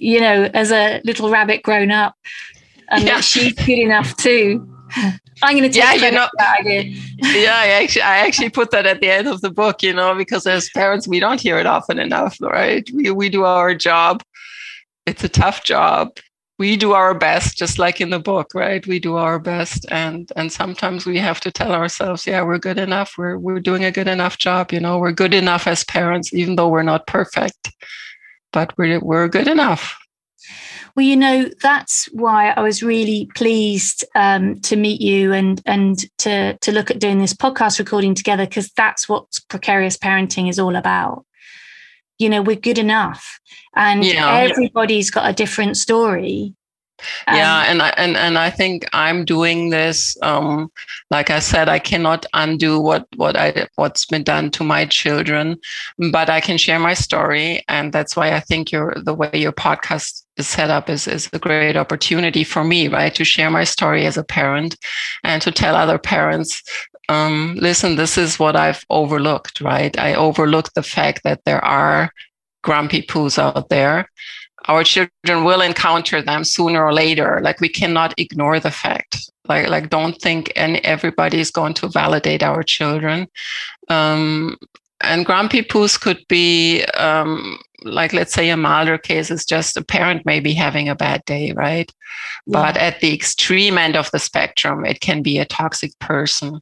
you 0.00 0.20
know 0.20 0.48
as 0.54 0.70
a 0.70 1.00
little 1.04 1.30
rabbit 1.30 1.62
grown 1.62 1.90
up. 1.90 2.14
And 2.90 3.04
yeah. 3.04 3.20
she's 3.20 3.52
good 3.54 3.78
enough 3.78 4.16
too. 4.16 4.66
I'm 5.42 5.56
going 5.56 5.62
to 5.62 5.68
take 5.68 6.00
yeah, 6.00 6.08
you 6.08 6.12
know, 6.12 6.28
that 6.38 6.60
idea. 6.60 6.82
yeah, 7.18 7.56
I 7.56 7.68
actually, 7.68 8.02
I 8.02 8.18
actually 8.18 8.48
put 8.50 8.70
that 8.72 8.86
at 8.86 9.00
the 9.00 9.08
end 9.08 9.28
of 9.28 9.40
the 9.40 9.50
book, 9.50 9.82
you 9.82 9.92
know, 9.92 10.14
because 10.14 10.46
as 10.46 10.68
parents, 10.70 11.06
we 11.06 11.20
don't 11.20 11.40
hear 11.40 11.58
it 11.58 11.66
often 11.66 11.98
enough, 11.98 12.38
right? 12.40 12.88
We, 12.92 13.10
we 13.10 13.28
do 13.28 13.44
our 13.44 13.74
job 13.74 14.22
it's 15.08 15.24
a 15.24 15.28
tough 15.28 15.64
job. 15.64 16.16
We 16.58 16.76
do 16.76 16.92
our 16.92 17.14
best 17.14 17.56
just 17.56 17.78
like 17.78 18.00
in 18.00 18.10
the 18.10 18.18
book 18.18 18.52
right? 18.54 18.84
We 18.86 18.98
do 18.98 19.16
our 19.16 19.38
best 19.38 19.86
and 19.90 20.30
and 20.36 20.52
sometimes 20.52 21.06
we 21.06 21.18
have 21.18 21.40
to 21.40 21.52
tell 21.52 21.72
ourselves 21.72 22.26
yeah 22.26 22.42
we're 22.42 22.58
good 22.58 22.78
enough. 22.78 23.14
We're 23.16 23.38
we're 23.38 23.60
doing 23.60 23.84
a 23.84 23.92
good 23.92 24.08
enough 24.08 24.38
job 24.38 24.72
you 24.72 24.80
know? 24.80 24.98
We're 24.98 25.12
good 25.12 25.34
enough 25.34 25.66
as 25.66 25.84
parents 25.84 26.34
even 26.34 26.56
though 26.56 26.68
we're 26.68 26.82
not 26.82 27.06
perfect 27.06 27.72
but 28.52 28.76
we're 28.76 29.00
we're 29.00 29.28
good 29.28 29.48
enough. 29.48 29.96
Well, 30.96 31.06
you 31.06 31.16
know 31.16 31.48
that's 31.62 32.06
why 32.06 32.50
I 32.50 32.60
was 32.60 32.82
really 32.82 33.30
pleased 33.36 34.04
um, 34.16 34.58
to 34.62 34.74
meet 34.74 35.00
you 35.00 35.32
and 35.32 35.62
and 35.64 35.98
to 36.18 36.58
to 36.58 36.72
look 36.72 36.90
at 36.90 36.98
doing 36.98 37.18
this 37.18 37.34
podcast 37.34 37.78
recording 37.78 38.14
together 38.14 38.46
because 38.46 38.70
that's 38.76 39.08
what 39.08 39.26
precarious 39.48 39.96
parenting 39.96 40.50
is 40.50 40.58
all 40.58 40.74
about 40.74 41.24
you 42.18 42.28
know 42.28 42.42
we're 42.42 42.56
good 42.56 42.78
enough 42.78 43.40
and 43.74 44.04
yeah. 44.04 44.38
everybody's 44.38 45.10
got 45.10 45.28
a 45.28 45.32
different 45.32 45.76
story 45.76 46.54
um, 47.28 47.36
yeah 47.36 47.64
and 47.68 47.80
I, 47.80 47.88
and 47.90 48.16
and 48.16 48.38
I 48.38 48.50
think 48.50 48.84
I'm 48.92 49.24
doing 49.24 49.70
this 49.70 50.16
um, 50.22 50.70
like 51.10 51.30
I 51.30 51.38
said 51.38 51.68
I 51.68 51.78
cannot 51.78 52.26
undo 52.34 52.80
what 52.80 53.06
what 53.16 53.36
I 53.36 53.68
what's 53.76 54.04
been 54.06 54.24
done 54.24 54.50
to 54.52 54.64
my 54.64 54.84
children 54.84 55.58
but 56.10 56.28
I 56.28 56.40
can 56.40 56.58
share 56.58 56.78
my 56.78 56.94
story 56.94 57.62
and 57.68 57.92
that's 57.92 58.16
why 58.16 58.32
I 58.32 58.40
think 58.40 58.72
your 58.72 58.94
the 59.04 59.14
way 59.14 59.30
your 59.34 59.52
podcast 59.52 60.24
is 60.38 60.48
set 60.48 60.70
up 60.70 60.88
is 60.88 61.06
is 61.06 61.28
a 61.32 61.38
great 61.38 61.76
opportunity 61.76 62.44
for 62.44 62.64
me 62.64 62.88
right 62.88 63.14
to 63.14 63.24
share 63.24 63.50
my 63.50 63.64
story 63.64 64.06
as 64.06 64.16
a 64.16 64.24
parent 64.24 64.76
and 65.22 65.42
to 65.42 65.50
tell 65.50 65.76
other 65.76 65.98
parents 65.98 66.62
um, 67.08 67.56
listen, 67.60 67.96
this 67.96 68.18
is 68.18 68.38
what 68.38 68.56
I've 68.56 68.84
overlooked, 68.90 69.60
right? 69.60 69.98
I 69.98 70.14
overlooked 70.14 70.74
the 70.74 70.82
fact 70.82 71.22
that 71.24 71.40
there 71.44 71.64
are 71.64 72.10
grumpy 72.62 73.02
poos 73.02 73.38
out 73.38 73.68
there. 73.68 74.10
Our 74.66 74.84
children 74.84 75.44
will 75.44 75.62
encounter 75.62 76.20
them 76.20 76.44
sooner 76.44 76.84
or 76.84 76.92
later. 76.92 77.40
Like 77.42 77.60
we 77.60 77.68
cannot 77.68 78.12
ignore 78.18 78.60
the 78.60 78.70
fact. 78.70 79.30
Like, 79.48 79.68
like 79.68 79.88
don't 79.88 80.20
think 80.20 80.52
and 80.56 80.76
everybody 80.84 81.40
is 81.40 81.50
going 81.50 81.74
to 81.74 81.88
validate 81.88 82.42
our 82.42 82.62
children. 82.62 83.28
Um, 83.88 84.58
and 85.00 85.24
grumpy 85.24 85.62
poos 85.62 85.98
could 85.98 86.22
be 86.28 86.84
um, 86.94 87.58
like 87.84 88.12
let's 88.12 88.32
say 88.32 88.50
a 88.50 88.56
milder 88.56 88.98
case 88.98 89.30
is 89.30 89.44
just 89.44 89.76
a 89.76 89.84
parent 89.84 90.22
maybe 90.24 90.52
having 90.52 90.88
a 90.88 90.94
bad 90.94 91.24
day 91.24 91.52
right? 91.52 91.92
Yeah. 92.46 92.62
but 92.62 92.76
at 92.76 93.00
the 93.00 93.14
extreme 93.14 93.78
end 93.78 93.96
of 93.96 94.10
the 94.10 94.18
spectrum 94.18 94.84
it 94.84 95.00
can 95.00 95.22
be 95.22 95.38
a 95.38 95.44
toxic 95.44 95.96
person. 95.98 96.60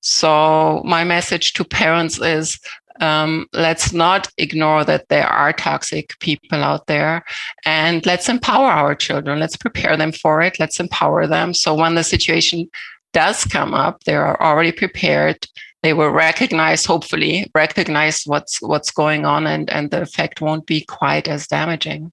So 0.00 0.82
my 0.84 1.04
message 1.04 1.52
to 1.54 1.64
parents 1.64 2.20
is 2.20 2.58
um, 3.00 3.46
let's 3.52 3.92
not 3.92 4.30
ignore 4.38 4.82
that 4.84 5.08
there 5.08 5.26
are 5.26 5.52
toxic 5.52 6.18
people 6.20 6.64
out 6.64 6.86
there 6.86 7.24
and 7.66 8.04
let's 8.06 8.28
empower 8.28 8.68
our 8.68 8.94
children. 8.94 9.38
Let's 9.38 9.56
prepare 9.56 9.98
them 9.98 10.12
for 10.12 10.40
it. 10.40 10.58
Let's 10.58 10.80
empower 10.80 11.26
them. 11.26 11.52
So 11.52 11.74
when 11.74 11.94
the 11.94 12.04
situation 12.04 12.70
does 13.12 13.44
come 13.44 13.72
up 13.72 14.04
they 14.04 14.14
are 14.14 14.38
already 14.42 14.72
prepared 14.72 15.46
they 15.86 15.92
will 15.92 16.10
recognize 16.10 16.84
hopefully 16.84 17.48
recognize 17.54 18.24
what's 18.24 18.60
what's 18.60 18.90
going 18.90 19.24
on 19.24 19.46
and 19.46 19.70
and 19.70 19.92
the 19.92 20.02
effect 20.02 20.40
won't 20.40 20.66
be 20.66 20.80
quite 20.80 21.28
as 21.28 21.46
damaging. 21.46 22.10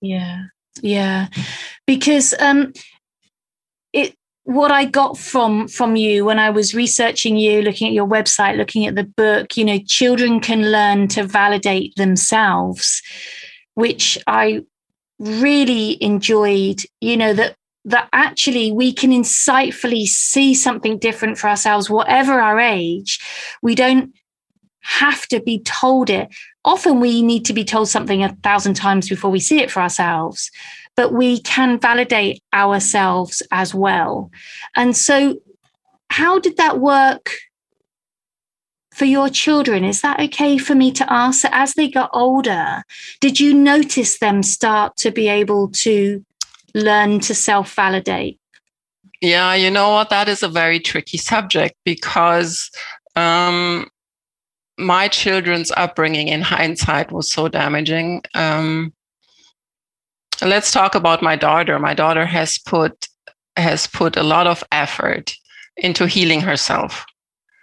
Yeah. 0.00 0.44
Yeah. 0.80 1.26
Because 1.86 2.32
um 2.40 2.72
it 3.92 4.14
what 4.44 4.70
i 4.70 4.86
got 4.86 5.18
from 5.18 5.68
from 5.68 5.96
you 5.96 6.24
when 6.24 6.38
i 6.38 6.48
was 6.48 6.74
researching 6.74 7.36
you 7.36 7.60
looking 7.60 7.88
at 7.88 7.92
your 7.92 8.06
website 8.06 8.56
looking 8.56 8.86
at 8.86 8.94
the 8.94 9.04
book 9.04 9.58
you 9.58 9.64
know 9.66 9.78
children 9.86 10.40
can 10.40 10.70
learn 10.72 11.06
to 11.08 11.22
validate 11.22 11.94
themselves 11.96 13.02
which 13.74 14.16
i 14.26 14.64
really 15.18 16.02
enjoyed 16.02 16.80
you 17.02 17.16
know 17.18 17.34
that 17.34 17.57
that 17.88 18.08
actually 18.12 18.70
we 18.70 18.92
can 18.92 19.10
insightfully 19.10 20.06
see 20.06 20.54
something 20.54 20.98
different 20.98 21.38
for 21.38 21.48
ourselves, 21.48 21.88
whatever 21.88 22.40
our 22.40 22.60
age. 22.60 23.18
We 23.62 23.74
don't 23.74 24.14
have 24.82 25.26
to 25.28 25.40
be 25.40 25.60
told 25.60 26.10
it. 26.10 26.28
Often 26.64 27.00
we 27.00 27.22
need 27.22 27.44
to 27.46 27.52
be 27.52 27.64
told 27.64 27.88
something 27.88 28.22
a 28.22 28.36
thousand 28.42 28.74
times 28.74 29.08
before 29.08 29.30
we 29.30 29.40
see 29.40 29.60
it 29.60 29.70
for 29.70 29.80
ourselves, 29.80 30.50
but 30.96 31.12
we 31.12 31.40
can 31.40 31.78
validate 31.78 32.42
ourselves 32.52 33.42
as 33.50 33.74
well. 33.74 34.30
And 34.76 34.96
so, 34.96 35.40
how 36.10 36.38
did 36.38 36.56
that 36.56 36.78
work 36.78 37.30
for 38.92 39.04
your 39.04 39.28
children? 39.28 39.84
Is 39.84 40.00
that 40.02 40.20
okay 40.20 40.58
for 40.58 40.74
me 40.74 40.90
to 40.92 41.10
ask? 41.12 41.44
As 41.50 41.74
they 41.74 41.88
got 41.88 42.10
older, 42.12 42.82
did 43.20 43.40
you 43.40 43.54
notice 43.54 44.18
them 44.18 44.42
start 44.42 44.96
to 44.98 45.10
be 45.10 45.28
able 45.28 45.68
to 45.84 46.24
learn 46.78 47.20
to 47.20 47.34
self 47.34 47.74
validate? 47.74 48.38
Yeah, 49.20 49.54
you 49.54 49.70
know 49.70 49.90
what? 49.90 50.10
That 50.10 50.28
is 50.28 50.42
a 50.42 50.48
very 50.48 50.78
tricky 50.78 51.18
subject 51.18 51.74
because 51.84 52.70
um, 53.16 53.88
my 54.78 55.08
children's 55.08 55.72
upbringing 55.76 56.28
in 56.28 56.40
hindsight 56.40 57.10
was 57.10 57.32
so 57.32 57.48
damaging. 57.48 58.22
Um, 58.34 58.92
let's 60.40 60.70
talk 60.70 60.94
about 60.94 61.22
my 61.22 61.34
daughter. 61.34 61.78
My 61.78 61.94
daughter 61.94 62.26
has 62.26 62.58
put 62.58 63.08
has 63.56 63.88
put 63.88 64.16
a 64.16 64.22
lot 64.22 64.46
of 64.46 64.62
effort 64.70 65.34
into 65.76 66.06
healing 66.06 66.40
herself. 66.40 67.04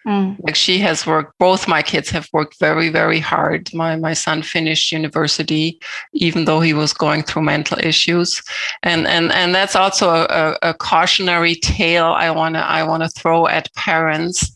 Mm. 0.08 0.38
Like 0.44 0.56
she 0.56 0.78
has 0.80 1.08
worked, 1.08 1.34
both 1.40 1.68
my 1.68 1.82
kids 1.82 2.10
have 2.12 2.30
worked 2.32 2.60
very, 2.60 2.90
very 2.90 3.20
hard. 3.20 3.74
My 3.74 3.96
my 3.96 4.14
son 4.14 4.44
finished 4.44 4.92
university, 4.92 5.80
even 6.14 6.46
though 6.46 6.60
he 6.60 6.74
was 6.74 6.94
going 6.94 7.24
through 7.24 7.42
mental 7.42 7.80
issues, 7.80 8.42
and 8.84 9.08
and 9.08 9.32
and 9.32 9.56
that's 9.56 9.76
also 9.76 10.10
a, 10.10 10.58
a 10.62 10.74
cautionary 10.76 11.56
tale 11.56 12.06
I 12.06 12.30
wanna 12.30 12.60
I 12.60 12.84
wanna 12.84 13.10
throw 13.10 13.48
at 13.48 13.74
parents 13.74 14.54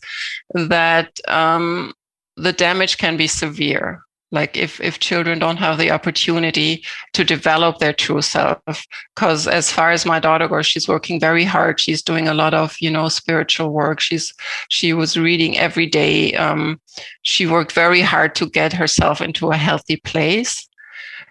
that 0.54 1.18
um, 1.26 1.94
the 2.36 2.52
damage 2.52 2.98
can 2.98 3.16
be 3.16 3.26
severe 3.26 4.02
like 4.32 4.56
if 4.56 4.80
if 4.80 4.98
children 4.98 5.38
don't 5.38 5.56
have 5.56 5.78
the 5.78 5.90
opportunity 5.90 6.84
to 7.12 7.24
develop 7.24 7.78
their 7.78 7.92
true 7.92 8.22
self 8.22 8.84
because 9.14 9.48
as 9.48 9.70
far 9.72 9.90
as 9.90 10.06
my 10.06 10.20
daughter 10.20 10.46
goes 10.48 10.66
she's 10.66 10.88
working 10.88 11.18
very 11.18 11.44
hard. 11.44 11.80
She's 11.80 12.02
doing 12.02 12.28
a 12.28 12.34
lot 12.34 12.54
of 12.54 12.76
you 12.80 12.90
know 12.90 13.08
spiritual 13.08 13.70
work. 13.72 14.00
She's 14.00 14.32
she 14.68 14.92
was 14.92 15.16
reading 15.16 15.58
every 15.58 15.86
day. 15.86 16.34
Um, 16.34 16.80
she 17.22 17.46
worked 17.46 17.72
very 17.72 18.00
hard 18.00 18.34
to 18.36 18.48
get 18.48 18.72
herself 18.72 19.20
into 19.20 19.50
a 19.50 19.56
healthy 19.56 19.96
place. 19.96 20.66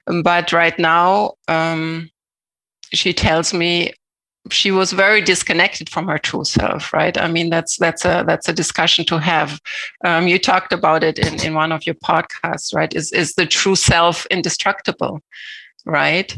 But 0.06 0.52
right 0.52 0.78
now 0.78 1.34
um, 1.48 2.10
she 2.94 3.14
tells 3.14 3.54
me 3.54 3.94
she 4.50 4.72
was 4.72 4.94
very 4.94 5.22
disconnected 5.22 5.90
from 5.90 6.08
her 6.08 6.18
true 6.18 6.44
self 6.44 6.94
right? 6.94 7.18
I 7.18 7.28
mean 7.28 7.50
that's 7.50 7.78
that's 7.78 8.06
a 8.06 8.24
that's 8.26 8.48
a 8.48 8.54
discussion 8.54 9.06
to 9.06 9.20
have. 9.20 9.60
Um, 10.06 10.28
you 10.28 10.40
talked 10.40 10.74
about 10.74 11.04
it 11.04 11.20
in, 11.20 11.42
in 11.46 11.54
one 11.54 11.72
of 11.72 11.86
your 11.86 11.96
podcasts 11.96 12.74
right? 12.74 12.94
Is 12.96 13.12
is 13.12 13.34
the 13.34 13.46
true 13.46 13.76
self 13.76 14.26
indestructible 14.28 15.22
right? 15.86 16.36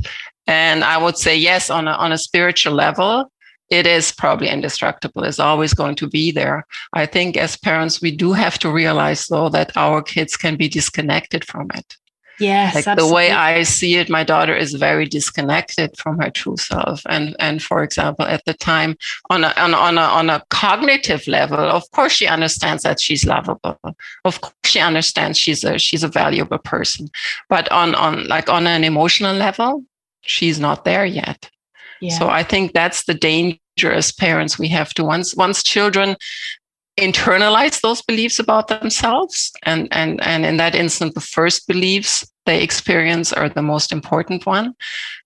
And 0.48 0.84
i 0.84 0.98
would 0.98 1.18
say 1.18 1.38
yes 1.38 1.70
on 1.70 1.88
a, 1.88 1.92
on 1.92 2.12
a 2.12 2.18
spiritual 2.18 2.74
level 2.74 3.32
it 3.72 3.88
is 3.88 4.12
probably 4.12 4.50
indestructible. 4.50 5.24
It's 5.24 5.40
always 5.40 5.74
going 5.74 5.96
to 5.96 6.08
be 6.08 6.30
there. 6.32 6.66
I 6.92 7.06
think 7.06 7.38
as 7.38 7.56
parents 7.56 8.02
we 8.02 8.12
do 8.12 8.34
have 8.34 8.60
to 8.60 8.70
realize 8.70 9.28
though 9.28 9.48
that 9.50 9.72
our 9.78 10.02
kids 10.02 10.36
can 10.36 10.58
be 10.58 10.68
disconnected 10.68 11.46
from 11.46 11.70
it 11.74 11.96
Yes, 12.42 12.74
like 12.74 12.88
absolutely. 12.88 13.10
the 13.10 13.16
way 13.16 13.32
I 13.32 13.64
see 13.64 13.96
it, 13.96 14.10
my 14.10 14.24
daughter 14.24 14.56
is 14.56 14.74
very 14.74 15.06
disconnected 15.06 15.96
from 15.98 16.20
her 16.20 16.32
true 16.32 16.58
self. 16.58 17.02
And 17.08 17.36
and 17.40 17.62
for 17.62 17.84
example, 17.84 18.26
at 18.26 18.44
the 18.46 18.56
time, 18.56 18.98
on 19.30 19.44
a 19.44 19.54
on, 19.58 19.74
on 19.76 19.98
a 19.98 20.02
on 20.02 20.30
a 20.30 20.44
cognitive 20.50 21.28
level, 21.28 21.60
of 21.60 21.90
course 21.92 22.14
she 22.14 22.26
understands 22.26 22.84
that 22.84 23.00
she's 23.00 23.26
lovable. 23.26 23.80
Of 24.26 24.42
course 24.42 24.56
she 24.66 24.80
understands 24.80 25.38
she's 25.38 25.64
a 25.64 25.78
she's 25.78 26.04
a 26.04 26.08
valuable 26.08 26.58
person. 26.58 27.10
But 27.48 27.72
on 27.72 27.94
on 27.94 28.28
like 28.28 28.50
on 28.50 28.66
an 28.66 28.84
emotional 28.84 29.36
level, 29.36 29.84
she's 30.22 30.60
not 30.60 30.84
there 30.84 31.06
yet. 31.06 31.50
Yeah. 32.02 32.18
So 32.18 32.28
I 32.30 32.42
think 32.42 32.74
that's 32.74 33.04
the 33.04 33.14
danger 33.14 33.60
as 33.84 34.12
parents 34.12 34.58
we 34.58 34.68
have 34.70 34.94
to 34.96 35.04
once 35.04 35.36
once 35.36 35.62
children 35.62 36.16
internalize 37.00 37.82
those 37.82 38.02
beliefs 38.02 38.38
about 38.38 38.68
themselves 38.68 39.52
and 39.64 39.88
and 39.92 40.22
and 40.22 40.46
in 40.46 40.58
that 40.58 40.76
instance 40.76 41.14
the 41.14 41.22
first 41.22 41.68
beliefs 41.68 42.31
they 42.46 42.62
experience 42.62 43.32
are 43.34 43.50
the 43.50 43.62
most 43.62 43.92
important 43.92 44.46
one. 44.46 44.74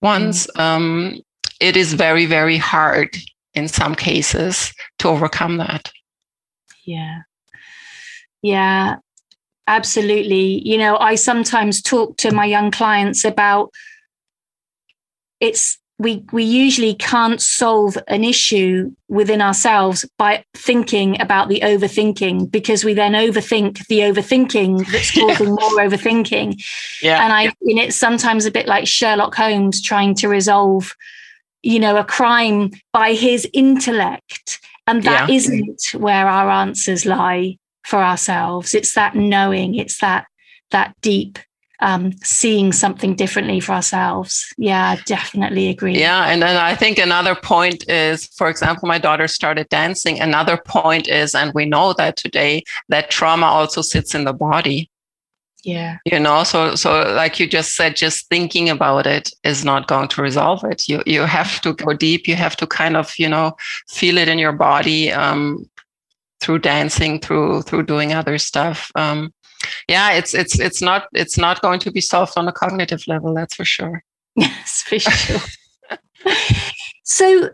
Ones 0.01 0.47
mm. 0.56 0.60
um, 0.60 1.19
it 1.60 1.78
is 1.78 1.93
very 1.93 2.25
very 2.25 2.58
hard 2.58 3.15
in 3.54 3.67
some 3.67 3.95
cases 3.95 4.73
to 4.99 5.08
overcome 5.08 5.58
that. 5.58 5.91
Yeah. 6.84 7.21
Yeah 8.41 8.95
absolutely. 9.67 10.62
You 10.67 10.78
know 10.78 10.97
i 10.97 11.15
sometimes 11.15 11.82
talk 11.82 12.17
to 12.17 12.32
my 12.32 12.45
young 12.45 12.71
clients 12.71 13.25
about 13.25 13.71
it's 15.39 15.80
we 15.97 16.25
we 16.34 16.43
usually 16.43 16.93
can't 16.93 17.41
solve 17.41 17.97
an 18.08 18.23
issue 18.23 18.91
within 19.08 19.41
ourselves 19.41 20.05
by 20.17 20.43
thinking 20.53 21.19
about 21.21 21.47
the 21.47 21.62
overthinking 21.62 22.51
because 22.51 22.84
we 22.84 22.93
then 22.93 23.13
overthink 23.13 23.86
the 23.88 23.99
overthinking 23.99 24.86
that's 24.91 25.12
causing 25.19 25.47
yeah. 25.47 25.53
more 25.53 25.79
overthinking. 25.79 26.62
Yeah. 27.01 27.23
And 27.23 27.31
i 27.31 27.53
mean 27.62 27.77
it's 27.77 27.95
sometimes 27.95 28.45
a 28.45 28.51
bit 28.51 28.67
like 28.67 28.88
sherlock 28.88 29.36
holmes 29.36 29.81
trying 29.81 30.15
to 30.15 30.27
resolve 30.27 30.93
you 31.63 31.79
know 31.79 31.97
a 31.97 32.03
crime 32.03 32.71
by 32.91 33.13
his 33.13 33.47
intellect. 33.53 34.60
And 34.88 35.01
that 35.03 35.29
yeah. 35.29 35.49
not 35.49 36.01
where 36.01 36.27
our 36.27 36.49
answers 36.49 37.08
lie 37.08 37.58
for 37.86 37.99
ourselves. 37.99 38.75
It's 38.75 38.93
that 38.93 39.15
knowing. 39.15 39.75
It's 39.75 39.99
that 39.99 40.25
that 40.71 40.93
deep 41.01 41.39
um, 41.86 42.12
seeing 42.24 42.74
something 42.74 43.13
differently 43.15 43.60
for 43.60 43.74
ourselves. 43.74 44.52
Yeah, 44.58 44.95
definitely 45.06 45.69
agree. 45.69 46.00
Yeah, 46.00 46.26
and 46.26 46.41
then 46.41 46.58
I 46.58 46.76
think 46.76 46.98
another 46.98 47.36
point 47.36 47.88
is, 47.88 48.26
for 48.26 48.50
example, 48.50 48.88
my 48.88 48.98
daughter 48.98 49.28
started 49.28 49.69
dancing. 49.69 50.19
Another 50.19 50.58
point 50.58 51.08
is, 51.08 51.36
and 51.36 51.54
we 51.54 51.65
know 51.65 51.93
that 51.93 52.17
today, 52.17 52.63
that 52.89 53.12
trauma 53.12 53.45
also 53.45 53.84
sits 53.84 54.15
in 54.15 54.24
the 54.24 54.34
body. 54.34 54.89
Yeah. 55.63 55.98
You 56.06 56.19
know, 56.19 56.43
so 56.43 56.76
so 56.76 57.13
like 57.13 57.39
you 57.39 57.48
just 57.48 57.76
said, 57.76 57.95
just 57.95 58.30
thinking 58.30 58.67
about 58.67 59.06
it 59.06 59.30
is 59.43 59.63
not 59.63 59.88
going 59.88 60.08
to 60.10 60.21
resolve 60.24 60.63
it. 60.63 60.89
You 60.89 61.04
you 61.06 61.21
have 61.21 61.62
to 61.62 61.74
go 61.74 61.93
deep. 61.93 62.28
You 62.28 62.36
have 62.36 62.56
to 62.58 62.67
kind 62.67 62.98
of 62.98 63.13
you 63.19 63.30
know 63.30 63.56
feel 63.89 64.17
it 64.17 64.28
in 64.28 64.39
your 64.39 64.54
body 64.54 65.12
um, 65.12 65.69
through 66.39 66.60
dancing, 66.60 67.19
through 67.19 67.62
through 67.63 67.84
doing 67.84 68.13
other 68.13 68.39
stuff. 68.39 68.91
Um, 68.95 69.34
yeah, 69.88 70.12
it's 70.13 70.34
it's 70.34 70.60
it's 70.60 70.82
not 70.82 71.08
it's 71.13 71.38
not 71.38 71.62
going 71.62 71.80
to 71.80 71.91
be 71.91 72.01
solved 72.01 72.34
on 72.38 72.47
a 72.47 72.51
cognitive 72.51 73.08
level. 73.08 73.34
That's 73.34 73.56
for 73.56 73.65
sure. 73.65 74.04
Yes, 74.38 74.82
for 74.82 74.99
sure. 74.99 75.39
so 77.04 77.49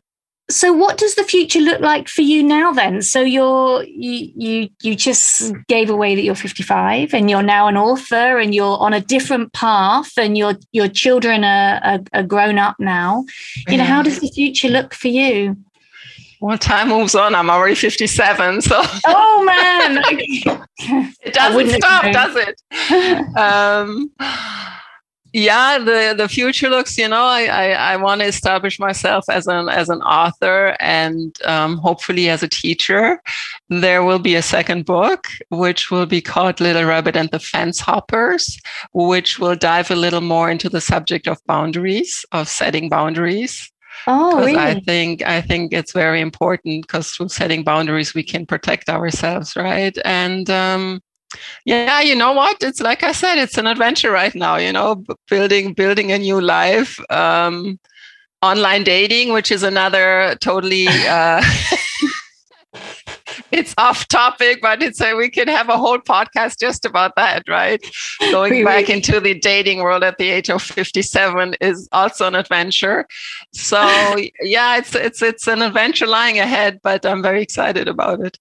so 0.51 0.73
what 0.73 0.97
does 0.97 1.15
the 1.15 1.23
future 1.23 1.59
look 1.59 1.79
like 1.79 2.07
for 2.07 2.21
you 2.21 2.43
now 2.43 2.71
then 2.71 3.01
so 3.01 3.21
you're 3.21 3.83
you 3.83 4.31
you 4.35 4.69
you 4.81 4.95
just 4.95 5.53
gave 5.67 5.89
away 5.89 6.15
that 6.15 6.23
you're 6.23 6.35
55 6.35 7.13
and 7.13 7.29
you're 7.29 7.43
now 7.43 7.67
an 7.67 7.77
author 7.77 8.37
and 8.37 8.53
you're 8.53 8.77
on 8.79 8.93
a 8.93 9.01
different 9.01 9.53
path 9.53 10.11
and 10.17 10.37
your 10.37 10.55
your 10.71 10.87
children 10.87 11.43
are, 11.43 11.79
are, 11.83 11.99
are 12.13 12.23
grown 12.23 12.57
up 12.57 12.75
now 12.79 13.23
you 13.67 13.77
know 13.77 13.83
how 13.83 14.01
mm-hmm. 14.01 14.09
does 14.09 14.19
the 14.19 14.29
future 14.29 14.69
look 14.69 14.93
for 14.93 15.07
you 15.07 15.55
well, 16.41 16.57
time 16.57 16.89
moves 16.89 17.13
on. 17.13 17.35
I'm 17.35 17.51
already 17.51 17.75
57. 17.75 18.61
So. 18.61 18.81
Oh, 19.05 19.43
man. 19.45 20.03
it 21.23 21.33
doesn't 21.33 21.69
stop, 21.69 22.11
does 22.11 22.35
it? 22.35 23.37
um, 23.37 24.11
yeah, 25.33 25.77
the, 25.77 26.15
the 26.17 26.27
future 26.27 26.67
looks, 26.67 26.97
you 26.97 27.07
know, 27.07 27.23
I, 27.23 27.43
I, 27.43 27.67
I 27.93 27.97
want 27.97 28.21
to 28.21 28.27
establish 28.27 28.79
myself 28.79 29.25
as 29.29 29.47
an, 29.47 29.69
as 29.69 29.87
an 29.87 30.01
author 30.01 30.75
and 30.79 31.37
um, 31.45 31.77
hopefully 31.77 32.27
as 32.27 32.43
a 32.43 32.49
teacher. 32.49 33.21
There 33.69 34.03
will 34.03 34.19
be 34.19 34.35
a 34.35 34.41
second 34.41 34.85
book, 34.85 35.27
which 35.49 35.91
will 35.91 36.07
be 36.07 36.21
called 36.21 36.59
Little 36.59 36.85
Rabbit 36.85 37.15
and 37.15 37.29
the 37.29 37.39
Fence 37.39 37.79
Hoppers, 37.79 38.59
which 38.93 39.39
will 39.39 39.55
dive 39.55 39.91
a 39.91 39.95
little 39.95 40.21
more 40.21 40.49
into 40.49 40.69
the 40.69 40.81
subject 40.81 41.27
of 41.27 41.37
boundaries, 41.45 42.25
of 42.31 42.49
setting 42.49 42.89
boundaries. 42.89 43.70
Oh, 44.07 44.37
really? 44.39 44.57
I 44.57 44.79
think 44.79 45.21
I 45.23 45.41
think 45.41 45.73
it's 45.73 45.93
very 45.93 46.21
important 46.21 46.87
because 46.87 47.09
through 47.11 47.29
setting 47.29 47.63
boundaries 47.63 48.13
we 48.13 48.23
can 48.23 48.45
protect 48.45 48.89
ourselves, 48.89 49.55
right? 49.55 49.95
And 50.05 50.49
um, 50.49 51.01
yeah, 51.65 52.01
you 52.01 52.15
know 52.15 52.33
what? 52.33 52.57
It's 52.61 52.81
like 52.81 53.03
I 53.03 53.11
said, 53.11 53.37
it's 53.37 53.57
an 53.57 53.67
adventure 53.67 54.11
right 54.11 54.33
now. 54.33 54.57
You 54.57 54.73
know, 54.73 55.03
building 55.29 55.73
building 55.73 56.11
a 56.11 56.17
new 56.17 56.41
life. 56.41 56.99
Um, 57.11 57.79
online 58.41 58.83
dating, 58.83 59.33
which 59.33 59.51
is 59.51 59.63
another 59.63 60.35
totally. 60.41 60.87
Uh, 60.87 61.43
it's 63.51 63.73
off 63.77 64.07
topic, 64.07 64.59
but 64.61 64.81
it's 64.81 65.01
a, 65.01 65.13
we 65.13 65.29
can 65.29 65.47
have 65.47 65.69
a 65.69 65.77
whole 65.77 65.99
podcast 65.99 66.59
just 66.59 66.85
about 66.85 67.15
that, 67.15 67.43
right? 67.47 67.83
Going 68.31 68.63
back 68.63 68.89
into 68.89 69.19
the 69.19 69.37
dating 69.37 69.79
world 69.79 70.03
at 70.03 70.17
the 70.17 70.29
age 70.29 70.49
of 70.49 70.61
57 70.61 71.55
is 71.61 71.87
also 71.91 72.27
an 72.27 72.35
adventure. 72.35 73.05
So 73.53 73.79
yeah, 74.41 74.77
it's 74.77 74.95
it's 74.95 75.21
it's 75.21 75.47
an 75.47 75.61
adventure 75.61 76.07
lying 76.07 76.39
ahead, 76.39 76.79
but 76.83 77.05
I'm 77.05 77.21
very 77.21 77.41
excited 77.41 77.87
about 77.87 78.21
it. 78.21 78.37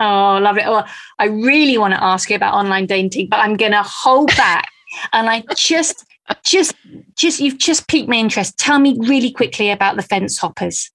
Oh, 0.00 0.38
love 0.40 0.56
it. 0.56 0.64
Well, 0.64 0.86
I 1.18 1.26
really 1.26 1.76
want 1.76 1.92
to 1.92 2.02
ask 2.02 2.30
you 2.30 2.36
about 2.36 2.54
online 2.54 2.86
dating, 2.86 3.28
but 3.28 3.38
I'm 3.40 3.56
going 3.56 3.72
to 3.72 3.82
hold 3.82 4.28
back. 4.28 4.70
and 5.12 5.28
I 5.28 5.44
just, 5.54 6.06
just, 6.42 6.74
just, 7.16 7.38
you've 7.38 7.58
just 7.58 7.86
piqued 7.86 8.08
my 8.08 8.16
interest. 8.16 8.58
Tell 8.58 8.78
me 8.78 8.96
really 8.98 9.30
quickly 9.30 9.70
about 9.70 9.96
the 9.96 10.02
fence 10.02 10.38
hoppers. 10.38 10.90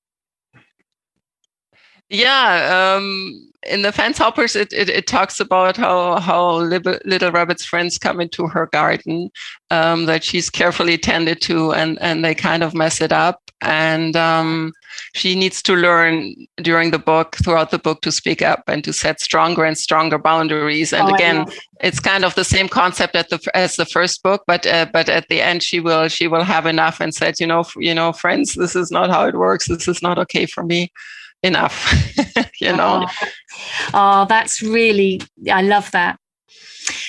Yeah, 2.16 2.96
um, 2.96 3.52
in 3.66 3.82
the 3.82 3.92
fence 3.92 4.18
hoppers, 4.18 4.56
it, 4.56 4.72
it, 4.72 4.90
it, 4.90 5.06
talks 5.06 5.40
about 5.42 5.76
how 5.76 6.20
how 6.20 6.58
little, 6.58 6.98
little 7.04 7.32
rabbit's 7.32 7.66
friends 7.66 7.98
come 7.98 8.22
into 8.22 8.48
her 8.48 8.68
garden 8.68 9.30
um, 9.70 10.06
that 10.06 10.24
she's 10.24 10.50
carefully 10.50 10.98
tended 10.98 11.42
to, 11.42 11.74
and 11.74 12.02
and 12.02 12.24
they 12.24 12.34
kind 12.34 12.64
of 12.64 12.74
mess 12.74 13.02
it 13.02 13.12
up, 13.12 13.42
and 13.62 14.16
um, 14.16 14.72
she 15.14 15.36
needs 15.36 15.62
to 15.64 15.76
learn 15.76 16.34
during 16.58 16.92
the 16.92 17.00
book, 17.00 17.36
throughout 17.44 17.72
the 17.72 17.80
book, 17.80 18.02
to 18.04 18.14
speak 18.14 18.42
up 18.42 18.64
and 18.68 18.84
to 18.86 18.94
set 18.94 19.20
stronger 19.20 19.66
and 19.66 19.78
stronger 19.78 20.18
boundaries. 20.18 20.94
And 20.94 21.10
oh, 21.10 21.14
again, 21.14 21.46
it's 21.82 22.00
kind 22.00 22.24
of 22.24 22.36
the 22.36 22.46
same 22.46 22.70
concept 22.70 23.14
the, 23.14 23.52
as 23.54 23.76
the 23.76 23.86
first 23.86 24.24
book, 24.24 24.44
but 24.48 24.66
uh, 24.66 24.86
but 24.94 25.10
at 25.10 25.28
the 25.28 25.42
end, 25.42 25.64
she 25.64 25.82
will 25.82 26.08
she 26.08 26.28
will 26.30 26.44
have 26.44 26.66
enough 26.66 27.02
and 27.02 27.14
said, 27.14 27.42
you 27.42 27.48
know, 27.48 27.66
you 27.76 27.94
know, 27.94 28.14
friends, 28.14 28.54
this 28.54 28.74
is 28.74 28.90
not 28.90 29.10
how 29.10 29.28
it 29.28 29.36
works. 29.36 29.68
This 29.68 29.90
is 29.90 30.02
not 30.02 30.18
okay 30.18 30.46
for 30.46 30.64
me 30.64 30.92
enough 31.46 31.94
you 32.60 32.76
know? 32.76 33.06
Oh, 33.08 33.90
oh 33.94 34.26
that's 34.28 34.62
really 34.62 35.22
i 35.52 35.62
love 35.62 35.92
that. 35.92 36.20